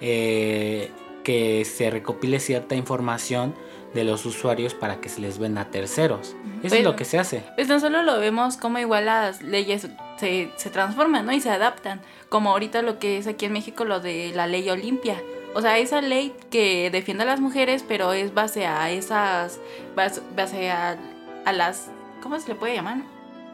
eh, 0.00 0.90
que 1.24 1.64
se 1.64 1.90
recopile 1.90 2.40
cierta 2.40 2.74
información 2.74 3.54
de 3.94 4.04
los 4.04 4.26
usuarios 4.26 4.74
para 4.74 5.00
que 5.00 5.08
se 5.08 5.20
les 5.20 5.38
venda 5.38 5.62
a 5.62 5.70
terceros. 5.70 6.36
Eso 6.62 6.76
es 6.76 6.84
lo 6.84 6.96
que 6.96 7.04
se 7.04 7.18
hace. 7.18 7.42
Pues 7.54 7.68
no 7.68 7.80
solo 7.80 8.02
lo 8.02 8.18
vemos 8.18 8.56
como 8.56 8.78
igual 8.78 9.06
las 9.06 9.42
leyes 9.42 9.88
se, 10.18 10.50
se 10.56 10.70
transforman, 10.70 11.26
¿no? 11.26 11.32
Y 11.32 11.40
se 11.40 11.50
adaptan. 11.50 12.00
Como 12.28 12.50
ahorita 12.50 12.82
lo 12.82 12.98
que 12.98 13.18
es 13.18 13.26
aquí 13.26 13.46
en 13.46 13.52
México 13.52 13.84
lo 13.84 14.00
de 14.00 14.32
la 14.34 14.46
ley 14.46 14.68
Olimpia. 14.70 15.16
O 15.56 15.62
sea, 15.62 15.78
esa 15.78 16.02
ley 16.02 16.34
que 16.50 16.90
defiende 16.90 17.22
a 17.22 17.26
las 17.26 17.40
mujeres, 17.40 17.82
pero 17.88 18.12
es 18.12 18.34
base 18.34 18.66
a 18.66 18.90
esas, 18.90 19.58
base, 19.94 20.70
a, 20.70 20.98
a 21.46 21.52
las, 21.54 21.88
¿cómo 22.22 22.38
se 22.38 22.48
le 22.48 22.56
puede 22.56 22.74
llamar? 22.74 22.98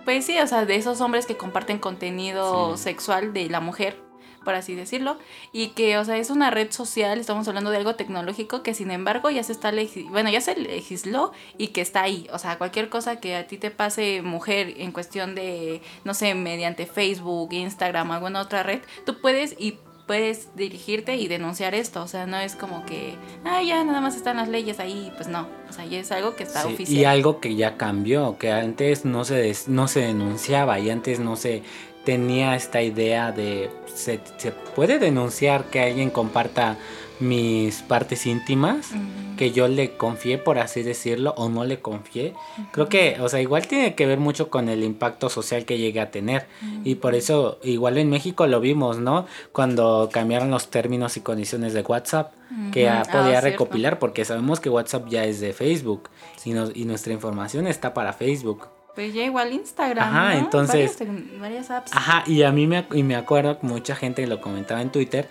Pues 0.05 0.25
sí, 0.25 0.37
o 0.41 0.47
sea, 0.49 0.65
de 0.65 0.75
esos 0.75 1.01
hombres 1.01 1.27
que 1.27 1.37
comparten 1.37 1.79
contenido 1.79 2.77
sexual 2.77 3.33
de 3.33 3.49
la 3.49 3.61
mujer 3.61 3.97
por 4.45 4.57
así 4.57 4.75
decirlo, 4.75 5.19
y 5.53 5.69
que, 5.69 5.99
o 5.99 6.05
sea, 6.05 6.17
es 6.17 6.29
una 6.29 6.51
red 6.51 6.73
social, 6.73 7.21
estamos 7.21 7.47
hablando 7.47 7.71
de 7.71 7.77
algo 7.77 7.95
tecnológico 7.95 8.65
que 8.65 8.75
sin 8.75 8.91
embargo 8.91 9.31
ya 9.31 9.45
se 9.45 9.53
está, 9.53 9.73
bueno, 10.09 10.31
ya 10.31 10.41
se 10.41 10.57
legisló 10.57 11.31
y 11.59 11.69
que 11.69 11.81
está 11.81 12.03
ahí, 12.03 12.27
o 12.33 12.41
sea, 12.41 12.59
cualquier 12.59 12.89
cosa 12.89 13.21
que 13.21 13.37
a 13.37 13.47
ti 13.47 13.57
te 13.57 13.71
pase 13.71 14.21
mujer 14.23 14.75
en 14.79 14.91
cuestión 14.91 15.37
de, 15.37 15.81
no 16.03 16.13
sé, 16.13 16.35
mediante 16.35 16.87
Facebook, 16.87 17.53
Instagram, 17.53 18.11
alguna 18.11 18.41
otra 18.41 18.65
red, 18.65 18.81
tú 19.07 19.21
puedes 19.21 19.55
y 19.61 19.79
puedes 20.13 20.55
dirigirte 20.55 21.17
y 21.17 21.27
denunciar 21.27 21.75
esto. 21.75 22.03
O 22.03 22.07
sea, 22.07 22.27
no 22.27 22.37
es 22.37 22.55
como 22.55 22.85
que, 22.85 23.15
ah, 23.47 23.63
ya 23.63 23.83
nada 23.83 24.03
más 24.03 24.15
están 24.15 24.37
las 24.37 24.47
leyes 24.47 24.79
ahí. 24.79 25.11
Pues 25.17 25.27
no. 25.27 25.49
O 25.71 25.73
sea, 25.73 25.87
ya 25.87 26.01
es 26.01 26.13
algo 26.13 26.37
que 26.37 26.43
está 26.43 26.67
oficial. 26.67 27.01
Y 27.01 27.05
algo 27.07 27.41
que 27.41 27.55
ya 27.57 27.79
cambió, 27.79 28.37
que 28.37 28.53
antes 28.53 29.07
no 29.07 29.25
se, 29.25 29.57
no 29.69 29.89
se 29.89 30.01
denunciaba 30.01 30.79
y 30.79 30.91
antes 30.91 31.19
no 31.19 31.37
se 31.37 31.63
tenía 32.05 32.57
esta 32.57 32.83
idea 32.83 33.33
de 33.33 33.71
se, 33.87 34.21
se 34.37 34.53
puede 34.53 34.99
denunciar 34.99 35.71
que 35.71 35.81
alguien 35.81 36.11
comparta 36.11 36.77
mis 37.21 37.83
partes 37.83 38.27
íntimas, 38.27 38.91
que 39.37 39.53
yo 39.53 39.69
le 39.69 39.97
confié, 39.97 40.39
por 40.39 40.59
así 40.59 40.83
decirlo, 40.83 41.35
o 41.37 41.49
no 41.49 41.65
le 41.65 41.81
confié. 41.81 42.35
Creo 42.73 42.89
que, 42.89 43.17
o 43.21 43.29
sea, 43.29 43.41
igual 43.41 43.67
tiene 43.67 43.95
que 43.95 44.07
ver 44.07 44.19
mucho 44.19 44.51
con 44.51 44.69
el 44.69 44.83
impacto 44.85 45.29
social 45.29 45.65
que 45.65 45.79
llegue 45.79 46.01
a 46.01 46.11
tener. 46.11 46.47
Y 46.85 46.97
por 46.97 47.15
eso, 47.15 47.59
igual 47.63 47.99
en 47.99 48.11
México 48.11 48.47
lo 48.47 48.61
vimos, 48.61 48.99
¿no? 48.99 49.27
Cuando 49.53 50.11
cambiaron 50.13 50.51
los 50.51 50.69
términos 50.69 51.17
y 51.17 51.21
condiciones 51.21 51.73
de 51.73 51.83
WhatsApp, 51.83 52.33
que 52.73 52.83
ya 52.83 53.03
podía 53.11 53.39
ah, 53.39 53.41
recopilar, 53.41 53.99
porque 53.99 54.25
sabemos 54.25 54.61
que 54.61 54.69
WhatsApp 54.69 55.09
ya 55.09 55.25
es 55.25 55.41
de 55.41 55.53
Facebook 55.53 56.11
y, 56.45 56.51
y 56.51 56.85
nuestra 56.85 57.13
información 57.13 57.67
está 57.67 57.95
para 57.95 58.13
Facebook. 58.13 58.69
Pues 58.95 59.15
ya 59.15 59.25
igual 59.25 59.53
Instagram. 59.53 60.07
Ajá, 60.07 60.37
entonces. 60.37 60.99
Varias, 61.41 61.71
apps. 61.71 61.93
Ajá, 61.95 62.25
y 62.27 62.43
a 62.43 62.53
mí 62.53 62.67
me, 62.67 62.85
y 62.93 63.03
me 63.03 63.17
acuerdo, 63.17 63.59
mucha 63.63 63.97
gente 63.97 64.27
lo 64.27 64.41
comentaba 64.43 64.83
en 64.83 64.93
Twitter, 64.93 65.29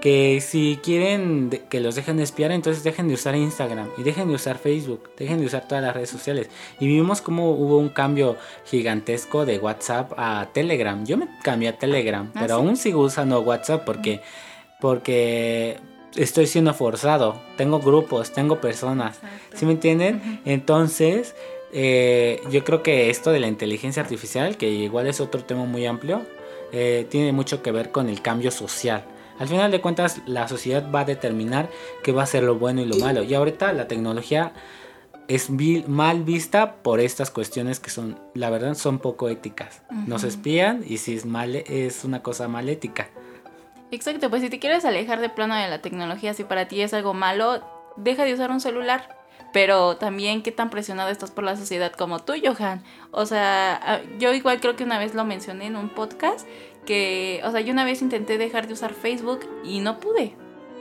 que 0.00 0.40
si 0.40 0.80
quieren 0.82 1.48
que 1.70 1.80
los 1.80 1.94
dejen 1.94 2.18
espiar, 2.18 2.50
entonces 2.50 2.82
dejen 2.82 3.06
de 3.06 3.14
usar 3.14 3.36
Instagram 3.36 3.88
y 3.96 4.02
dejen 4.02 4.28
de 4.28 4.34
usar 4.34 4.58
Facebook, 4.58 5.10
dejen 5.16 5.38
de 5.38 5.46
usar 5.46 5.68
todas 5.68 5.84
las 5.84 5.94
redes 5.94 6.10
sociales. 6.10 6.50
Y 6.80 6.88
vimos 6.88 7.20
cómo 7.20 7.52
hubo 7.52 7.78
un 7.78 7.88
cambio 7.88 8.36
gigantesco 8.64 9.46
de 9.46 9.58
WhatsApp 9.58 10.12
a 10.16 10.48
Telegram. 10.52 11.06
Yo 11.06 11.16
me 11.16 11.28
cambié 11.42 11.68
a 11.68 11.78
Telegram, 11.78 12.30
ah, 12.34 12.38
pero 12.40 12.54
aún 12.54 12.76
sigo 12.76 13.00
usando 13.00 13.40
WhatsApp 13.42 13.84
porque, 13.84 14.20
porque 14.80 15.78
estoy 16.16 16.48
siendo 16.48 16.74
forzado. 16.74 17.40
Tengo 17.56 17.78
grupos, 17.78 18.32
tengo 18.32 18.60
personas. 18.60 19.20
¿Sí 19.54 19.66
me 19.66 19.72
entienden? 19.72 20.40
Entonces 20.44 21.34
eh, 21.76 22.40
yo 22.50 22.62
creo 22.62 22.84
que 22.84 23.10
esto 23.10 23.32
de 23.32 23.40
la 23.40 23.48
inteligencia 23.48 24.00
artificial, 24.00 24.56
que 24.56 24.70
igual 24.70 25.08
es 25.08 25.20
otro 25.20 25.42
tema 25.42 25.64
muy 25.64 25.86
amplio, 25.86 26.22
eh, 26.72 27.04
tiene 27.10 27.32
mucho 27.32 27.62
que 27.62 27.72
ver 27.72 27.90
con 27.90 28.08
el 28.08 28.22
cambio 28.22 28.52
social. 28.52 29.04
Al 29.40 29.48
final 29.48 29.72
de 29.72 29.80
cuentas, 29.80 30.22
la 30.26 30.46
sociedad 30.46 30.88
va 30.94 31.00
a 31.00 31.04
determinar 31.04 31.68
qué 32.04 32.12
va 32.12 32.22
a 32.22 32.26
ser 32.26 32.44
lo 32.44 32.54
bueno 32.54 32.80
y 32.80 32.86
lo 32.86 32.96
malo. 32.98 33.24
Y 33.24 33.34
ahorita 33.34 33.72
la 33.72 33.88
tecnología 33.88 34.52
es 35.26 35.50
mal 35.88 36.22
vista 36.22 36.76
por 36.76 37.00
estas 37.00 37.32
cuestiones 37.32 37.80
que 37.80 37.90
son, 37.90 38.20
la 38.34 38.50
verdad, 38.50 38.74
son 38.74 39.00
poco 39.00 39.28
éticas. 39.28 39.82
Nos 40.06 40.22
espían 40.22 40.84
y 40.86 40.98
si 40.98 41.16
es 41.16 41.26
mal, 41.26 41.56
es 41.56 42.04
una 42.04 42.22
cosa 42.22 42.46
mal 42.46 42.68
ética. 42.68 43.08
Exacto, 43.90 44.30
pues 44.30 44.42
si 44.42 44.48
te 44.48 44.60
quieres 44.60 44.84
alejar 44.84 45.20
de 45.20 45.28
plano 45.28 45.56
de 45.56 45.68
la 45.68 45.82
tecnología, 45.82 46.34
si 46.34 46.44
para 46.44 46.68
ti 46.68 46.82
es 46.82 46.94
algo 46.94 47.14
malo, 47.14 47.64
deja 47.96 48.24
de 48.24 48.34
usar 48.34 48.52
un 48.52 48.60
celular 48.60 49.23
pero 49.54 49.96
también 49.96 50.42
qué 50.42 50.50
tan 50.50 50.68
presionado 50.68 51.10
estás 51.10 51.30
por 51.30 51.44
la 51.44 51.56
sociedad 51.56 51.92
como 51.92 52.18
tú, 52.18 52.32
Johan. 52.42 52.82
O 53.12 53.24
sea, 53.24 53.80
ah, 53.84 54.00
yo 54.18 54.34
igual 54.34 54.58
creo 54.60 54.74
que 54.74 54.82
una 54.82 54.98
vez 54.98 55.14
lo 55.14 55.24
mencioné 55.24 55.66
en 55.66 55.76
un 55.76 55.90
podcast, 55.90 56.44
que, 56.84 57.40
o 57.44 57.52
sea, 57.52 57.60
yo 57.60 57.72
una 57.72 57.84
vez 57.84 58.02
intenté 58.02 58.36
dejar 58.36 58.66
de 58.66 58.72
usar 58.72 58.92
Facebook 58.94 59.48
y 59.62 59.78
no 59.78 60.00
pude. 60.00 60.34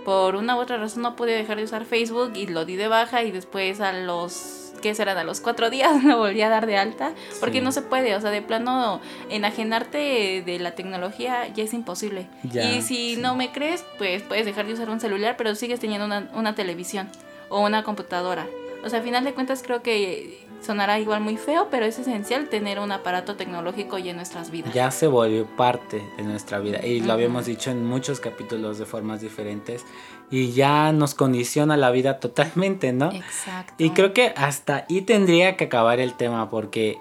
Por 0.04 0.36
una 0.36 0.56
u 0.56 0.60
otra 0.60 0.78
razón 0.78 1.04
no 1.04 1.16
pude 1.16 1.34
dejar 1.34 1.58
de 1.58 1.66
usar 1.66 1.86
Facebook 1.86 2.32
y 2.34 2.48
lo 2.48 2.66
di 2.66 2.76
de 2.76 2.88
baja 2.88 3.22
y 3.22 3.30
después 3.30 3.80
a 3.80 3.94
los 3.94 4.74
¿qué 4.82 4.96
serán? 4.96 5.20
A 5.20 5.24
los 5.24 5.40
cuatro 5.40 5.70
días 5.70 6.04
lo 6.04 6.18
volví 6.18 6.42
a 6.42 6.50
dar 6.50 6.66
de 6.66 6.76
alta, 6.76 7.14
porque 7.40 7.62
no 7.62 7.72
se 7.72 7.84
puede, 7.84 8.16
o 8.16 8.22
sea, 8.22 8.32
de 8.32 8.42
plano, 8.42 9.02
enajenarte 9.30 10.42
de 10.44 10.58
la 10.58 10.72
tecnología 10.72 11.48
ya 11.54 11.64
es 11.64 11.76
imposible. 11.76 12.28
y 12.52 12.82
si 12.82 13.18
no 13.18 13.36
me 13.36 13.52
crees, 13.52 13.86
pues 14.00 14.24
puedes 14.24 14.48
dejar 14.48 14.66
de 14.66 14.74
usar 14.74 14.90
un 14.90 15.00
celular, 15.00 15.36
pero 15.38 15.54
sigues 15.54 15.80
teniendo 15.80 16.08
una, 16.08 16.28
una 16.34 16.56
televisión 16.56 17.08
o 17.50 17.62
una 17.62 17.84
computadora. 17.84 18.48
O 18.84 18.89
sea, 18.89 19.00
a 19.00 19.02
final 19.02 19.24
de 19.24 19.34
cuentas 19.34 19.63
creo 19.63 19.82
que 19.82 20.46
sonará 20.62 21.00
igual 21.00 21.22
muy 21.22 21.38
feo, 21.38 21.67
pero 21.69 21.86
es 21.86 22.00
esencial 22.00 22.50
tener 22.50 22.80
un 22.80 22.91
aparato 22.91 23.36
tecnológico 23.36 23.98
ya 23.98 24.12
en 24.12 24.17
nuestras 24.17 24.50
vidas. 24.50 24.74
Ya 24.74 24.91
se 24.91 25.08
volvió 25.08 25.46
parte 25.46 26.02
de 26.17 26.24
nuestra 26.24 26.60
vida 26.60 26.86
y 26.86 27.02
lo 27.02 27.13
habíamos 27.13 27.46
dicho 27.46 27.72
en 27.72 27.86
muchos 27.86 28.19
capítulos 28.19 28.78
de 28.78 28.86
formas 28.86 29.22
diferentes 29.22 29.86
y 30.32 30.54
ya 30.54 30.91
nos 30.91 31.15
condiciona 31.15 31.78
la 31.78 31.91
vida 31.91 32.19
totalmente, 32.19 32.93
¿no? 32.93 33.12
Exacto. 33.12 33.74
Y 33.78 33.91
creo 33.91 34.13
que 34.13 34.34
hasta 34.36 34.86
ahí 34.89 35.02
tendría 35.02 35.58
que 35.58 35.65
acabar 35.65 36.00
el 36.00 36.13
tema 36.13 36.50
porque 36.50 36.98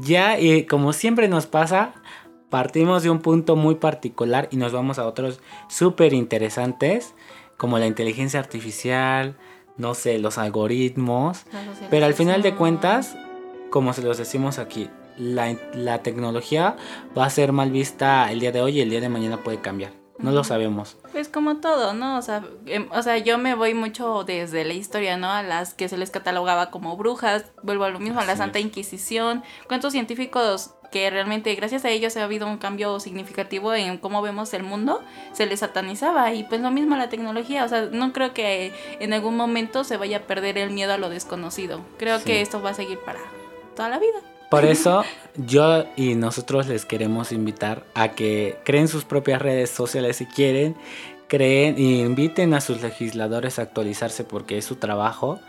ya, 0.00 0.38
y 0.38 0.64
como 0.64 0.92
siempre 0.92 1.28
nos 1.28 1.46
pasa, 1.46 1.94
partimos 2.50 3.02
de 3.02 3.10
un 3.10 3.20
punto 3.20 3.56
muy 3.56 3.74
particular 3.74 4.48
y 4.50 4.56
nos 4.56 4.72
vamos 4.72 4.98
a 4.98 5.06
otros 5.06 5.40
súper 5.68 6.12
interesantes 6.12 7.14
como 7.56 7.78
la 7.78 7.86
inteligencia 7.86 8.38
artificial, 8.40 9.36
no 9.76 9.94
sé, 9.94 10.18
los 10.18 10.38
algoritmos. 10.38 11.44
pero 11.90 12.06
al 12.06 12.14
final 12.14 12.42
de 12.42 12.54
cuentas, 12.54 13.16
como 13.70 13.92
se 13.92 14.02
los 14.02 14.18
decimos 14.18 14.58
aquí, 14.58 14.88
la, 15.18 16.02
tecnología 16.02 16.76
va 17.16 17.26
a 17.26 17.30
ser 17.30 17.52
mal 17.52 17.70
vista 17.70 18.30
el 18.30 18.40
día 18.40 18.52
de 18.52 18.60
hoy 18.60 18.78
y 18.78 18.80
el 18.80 18.90
día 18.90 19.00
de 19.00 19.08
mañana 19.08 19.42
puede 19.42 19.60
cambiar. 19.60 19.92
No 20.18 20.32
lo 20.32 20.44
sabemos. 20.44 20.96
Pues 21.12 21.28
como 21.28 21.56
todo, 21.58 21.92
¿no? 21.92 22.16
O 22.18 22.22
sea, 22.22 22.42
em, 22.66 22.88
o 22.92 23.02
sea, 23.02 23.18
yo 23.18 23.38
me 23.38 23.54
voy 23.54 23.74
mucho 23.74 24.24
desde 24.24 24.64
la 24.64 24.72
historia, 24.72 25.16
¿no? 25.16 25.30
A 25.30 25.42
las 25.42 25.74
que 25.74 25.88
se 25.88 25.98
les 25.98 26.10
catalogaba 26.10 26.70
como 26.70 26.96
brujas, 26.96 27.44
vuelvo 27.62 27.84
a 27.84 27.90
lo 27.90 27.98
mismo, 27.98 28.20
a 28.20 28.24
la 28.24 28.36
Santa 28.36 28.58
Inquisición. 28.58 29.42
¿Cuántos 29.68 29.92
científicos 29.92 30.70
que 30.90 31.10
realmente 31.10 31.54
gracias 31.54 31.84
a 31.84 31.90
ellos 31.90 32.16
ha 32.16 32.24
habido 32.24 32.46
un 32.46 32.58
cambio 32.58 33.00
significativo 33.00 33.74
en 33.74 33.98
cómo 33.98 34.22
vemos 34.22 34.54
el 34.54 34.62
mundo, 34.62 35.02
se 35.32 35.46
les 35.46 35.60
satanizaba 35.60 36.32
y 36.32 36.44
pues 36.44 36.60
lo 36.60 36.70
mismo 36.70 36.96
la 36.96 37.08
tecnología, 37.08 37.64
o 37.64 37.68
sea, 37.68 37.88
no 37.90 38.12
creo 38.12 38.32
que 38.32 38.72
en 39.00 39.12
algún 39.12 39.36
momento 39.36 39.84
se 39.84 39.96
vaya 39.96 40.18
a 40.18 40.20
perder 40.20 40.58
el 40.58 40.70
miedo 40.70 40.92
a 40.92 40.98
lo 40.98 41.08
desconocido, 41.08 41.80
creo 41.98 42.22
que 42.22 42.40
esto 42.40 42.62
va 42.62 42.70
a 42.70 42.74
seguir 42.74 42.98
para 43.00 43.20
toda 43.74 43.88
la 43.88 43.98
vida. 43.98 44.35
Por 44.50 44.64
eso 44.64 45.02
yo 45.36 45.84
y 45.96 46.14
nosotros 46.14 46.68
les 46.68 46.84
queremos 46.84 47.32
invitar 47.32 47.84
a 47.94 48.12
que 48.12 48.58
creen 48.64 48.88
sus 48.88 49.04
propias 49.04 49.42
redes 49.42 49.70
sociales 49.70 50.16
si 50.16 50.26
quieren, 50.26 50.76
creen 51.28 51.76
e 51.76 52.04
inviten 52.04 52.54
a 52.54 52.60
sus 52.60 52.82
legisladores 52.82 53.58
a 53.58 53.62
actualizarse 53.62 54.24
porque 54.24 54.58
es 54.58 54.64
su 54.64 54.76
trabajo 54.76 55.40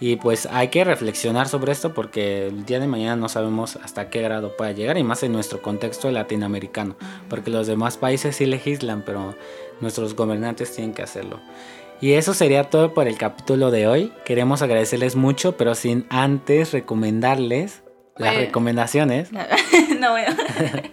y 0.00 0.16
pues 0.16 0.46
hay 0.46 0.68
que 0.68 0.84
reflexionar 0.84 1.48
sobre 1.48 1.72
esto 1.72 1.92
porque 1.92 2.46
el 2.46 2.64
día 2.64 2.80
de 2.80 2.86
mañana 2.86 3.16
no 3.16 3.28
sabemos 3.28 3.76
hasta 3.76 4.08
qué 4.08 4.22
grado 4.22 4.56
pueda 4.56 4.72
llegar 4.72 4.96
y 4.96 5.02
más 5.02 5.22
en 5.22 5.32
nuestro 5.32 5.60
contexto 5.60 6.10
latinoamericano, 6.10 6.96
porque 7.28 7.50
los 7.50 7.66
demás 7.66 7.98
países 7.98 8.36
sí 8.36 8.46
legislan, 8.46 9.02
pero 9.02 9.34
nuestros 9.80 10.14
gobernantes 10.14 10.74
tienen 10.74 10.94
que 10.94 11.02
hacerlo. 11.02 11.40
Y 12.00 12.12
eso 12.12 12.34
sería 12.34 12.64
todo 12.64 12.92
por 12.92 13.06
el 13.08 13.16
capítulo 13.16 13.70
de 13.70 13.86
hoy. 13.86 14.12
Queremos 14.24 14.60
agradecerles 14.60 15.16
mucho, 15.16 15.56
pero 15.56 15.74
sin 15.74 16.06
antes 16.10 16.72
recomendarles 16.72 17.82
las 18.18 18.36
recomendaciones. 18.36 19.30
No, 19.32 19.40
bueno. 20.10 20.36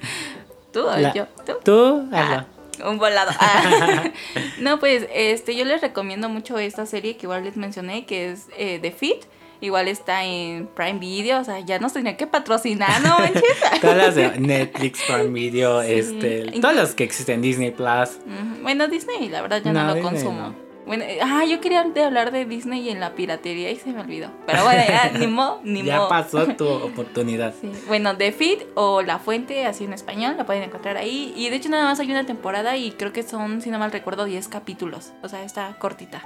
¿Tú 0.73 0.87
o 0.87 1.13
yo? 1.13 1.27
¿Tú? 1.45 1.53
¿Tú? 1.63 2.09
Ah 2.11 2.45
un 2.85 2.97
volado. 2.97 3.31
Ah. 3.39 4.11
no, 4.59 4.79
pues 4.79 5.07
este, 5.13 5.55
yo 5.55 5.65
les 5.65 5.81
recomiendo 5.81 6.29
mucho 6.29 6.57
esta 6.57 6.85
serie 6.85 7.17
que 7.17 7.25
igual 7.25 7.43
les 7.43 7.57
mencioné, 7.57 8.05
que 8.05 8.31
es 8.31 8.47
eh, 8.57 8.79
The 8.81 8.91
Fit. 8.91 9.25
Igual 9.61 9.87
está 9.87 10.25
en 10.25 10.67
Prime 10.67 10.99
Video, 10.99 11.39
o 11.39 11.43
sea, 11.45 11.61
ya 11.61 11.79
nos 11.79 11.93
tenía 11.93 12.17
que 12.17 12.27
patrocinar, 12.27 13.01
¿no 13.01 13.17
manches? 13.17 13.43
todas 13.79 13.95
las 13.95 14.15
de 14.15 14.37
Netflix, 14.37 14.99
Prime 15.07 15.29
Video, 15.29 15.81
este, 15.81 16.51
todas 16.59 16.75
las 16.75 16.93
que 16.93 17.05
existen, 17.05 17.41
Disney 17.41 17.71
Plus. 17.71 18.19
Bueno, 18.61 18.89
Disney, 18.89 19.29
la 19.29 19.41
verdad, 19.41 19.61
yo 19.63 19.71
no, 19.71 19.95
lo 19.95 20.01
consumo. 20.01 20.53
Bueno, 20.85 21.05
ah, 21.21 21.45
yo 21.45 21.61
quería 21.61 21.81
hablar 21.81 22.31
de 22.31 22.45
Disney 22.45 22.81
y 22.81 22.89
en 22.89 22.99
la 22.99 23.15
piratería 23.15 23.71
y 23.71 23.77
se 23.77 23.91
me 23.91 24.01
olvidó. 24.01 24.29
Pero 24.45 24.63
bueno, 24.63 24.81
ya, 24.87 25.11
ni 25.17 25.27
mo, 25.27 25.59
ni 25.63 25.81
mo. 25.81 25.89
Ya 25.93 26.07
pasó 26.07 26.47
tu 26.57 26.67
oportunidad. 26.67 27.53
Bueno, 27.87 28.17
The 28.17 28.31
Feed 28.31 28.59
o 28.75 29.01
La 29.01 29.19
Fuente, 29.19 29.65
así 29.65 29.85
en 29.85 29.93
español, 29.93 30.35
la 30.37 30.45
pueden 30.45 30.63
encontrar 30.63 30.97
ahí. 30.97 31.33
Y 31.35 31.49
de 31.49 31.55
hecho 31.55 31.69
nada 31.69 31.85
más 31.85 31.99
hay 31.99 32.11
una 32.11 32.25
temporada 32.25 32.77
y 32.77 32.91
creo 32.91 33.13
que 33.13 33.23
son, 33.23 33.61
si 33.61 33.69
no 33.69 33.79
mal 33.79 33.91
recuerdo, 33.91 34.25
10 34.25 34.47
capítulos. 34.47 35.13
O 35.21 35.29
sea, 35.29 35.43
está 35.43 35.75
cortita. 35.79 36.23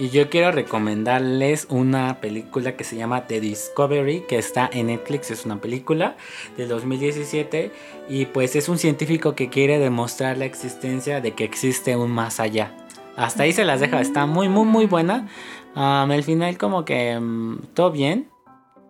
Y 0.00 0.08
yo 0.08 0.30
quiero 0.30 0.50
recomendarles 0.50 1.66
una 1.68 2.22
película 2.22 2.74
que 2.74 2.84
se 2.84 2.96
llama 2.96 3.26
The 3.26 3.38
Discovery, 3.38 4.22
que 4.26 4.38
está 4.38 4.70
en 4.72 4.86
Netflix, 4.86 5.30
es 5.30 5.44
una 5.44 5.60
película 5.60 6.16
del 6.56 6.68
2017 6.68 7.70
y 8.08 8.24
pues 8.24 8.56
es 8.56 8.70
un 8.70 8.78
científico 8.78 9.34
que 9.34 9.50
quiere 9.50 9.78
demostrar 9.78 10.38
la 10.38 10.46
existencia 10.46 11.20
de 11.20 11.32
que 11.32 11.44
existe 11.44 11.96
un 11.96 12.10
más 12.12 12.40
allá. 12.40 12.72
Hasta 13.20 13.42
ahí 13.42 13.52
se 13.52 13.64
las 13.64 13.80
deja, 13.80 14.00
está 14.00 14.24
muy 14.24 14.48
muy 14.48 14.64
muy 14.64 14.86
buena. 14.86 15.28
Um, 15.76 16.10
el 16.10 16.24
final 16.24 16.56
como 16.56 16.86
que 16.86 17.16
um, 17.18 17.58
todo 17.74 17.90
bien, 17.90 18.30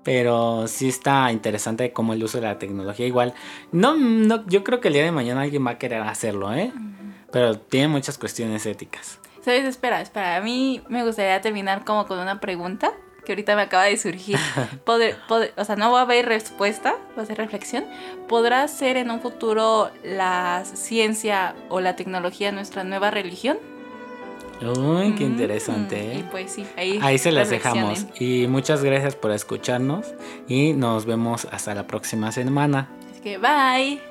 pero 0.04 0.68
sí 0.68 0.88
está 0.88 1.32
interesante 1.32 1.92
como 1.92 2.14
el 2.14 2.22
uso 2.22 2.38
de 2.38 2.46
la 2.46 2.58
tecnología. 2.58 3.06
Igual, 3.06 3.34
no, 3.72 3.96
no, 3.96 4.46
yo 4.46 4.62
creo 4.62 4.80
que 4.80 4.88
el 4.88 4.94
día 4.94 5.04
de 5.04 5.10
mañana 5.10 5.42
alguien 5.42 5.66
va 5.66 5.72
a 5.72 5.78
querer 5.78 6.02
hacerlo, 6.02 6.54
¿eh? 6.54 6.72
Pero 7.32 7.58
tiene 7.58 7.88
muchas 7.88 8.18
cuestiones 8.18 8.66
éticas. 8.66 9.18
¿Sabes? 9.44 9.64
Espera, 9.64 10.00
espera. 10.00 10.36
A 10.36 10.40
mí 10.40 10.80
me 10.88 11.04
gustaría 11.04 11.40
terminar 11.40 11.84
como 11.84 12.06
con 12.06 12.20
una 12.20 12.40
pregunta 12.40 12.92
que 13.24 13.32
ahorita 13.32 13.56
me 13.56 13.62
acaba 13.62 13.84
de 13.84 13.96
surgir. 13.96 14.38
Poder, 14.84 15.16
o 15.56 15.64
sea, 15.64 15.74
no 15.74 15.90
va 15.90 16.00
a 16.00 16.02
haber 16.02 16.26
respuesta, 16.26 16.94
va 17.18 17.22
a 17.22 17.26
ser 17.26 17.36
reflexión. 17.36 17.84
¿Podrá 18.28 18.66
ser 18.68 18.96
en 18.96 19.10
un 19.10 19.20
futuro 19.20 19.90
la 20.04 20.62
ciencia 20.64 21.56
o 21.68 21.80
la 21.80 21.96
tecnología 21.96 22.52
nuestra 22.52 22.84
nueva 22.84 23.10
religión? 23.10 23.58
Uy, 24.62 25.14
qué 25.14 25.24
interesante. 25.24 26.14
Y 26.18 26.22
pues 26.30 26.52
sí, 26.52 26.66
ahí, 26.76 26.98
ahí 27.02 27.18
se 27.18 27.32
las 27.32 27.50
dejamos. 27.50 28.06
Y 28.18 28.46
muchas 28.46 28.84
gracias 28.84 29.16
por 29.16 29.30
escucharnos 29.32 30.06
y 30.48 30.72
nos 30.74 31.06
vemos 31.06 31.46
hasta 31.50 31.74
la 31.74 31.86
próxima 31.86 32.30
semana. 32.32 32.90
Así 33.10 33.20
que 33.20 33.38
bye. 33.38 34.09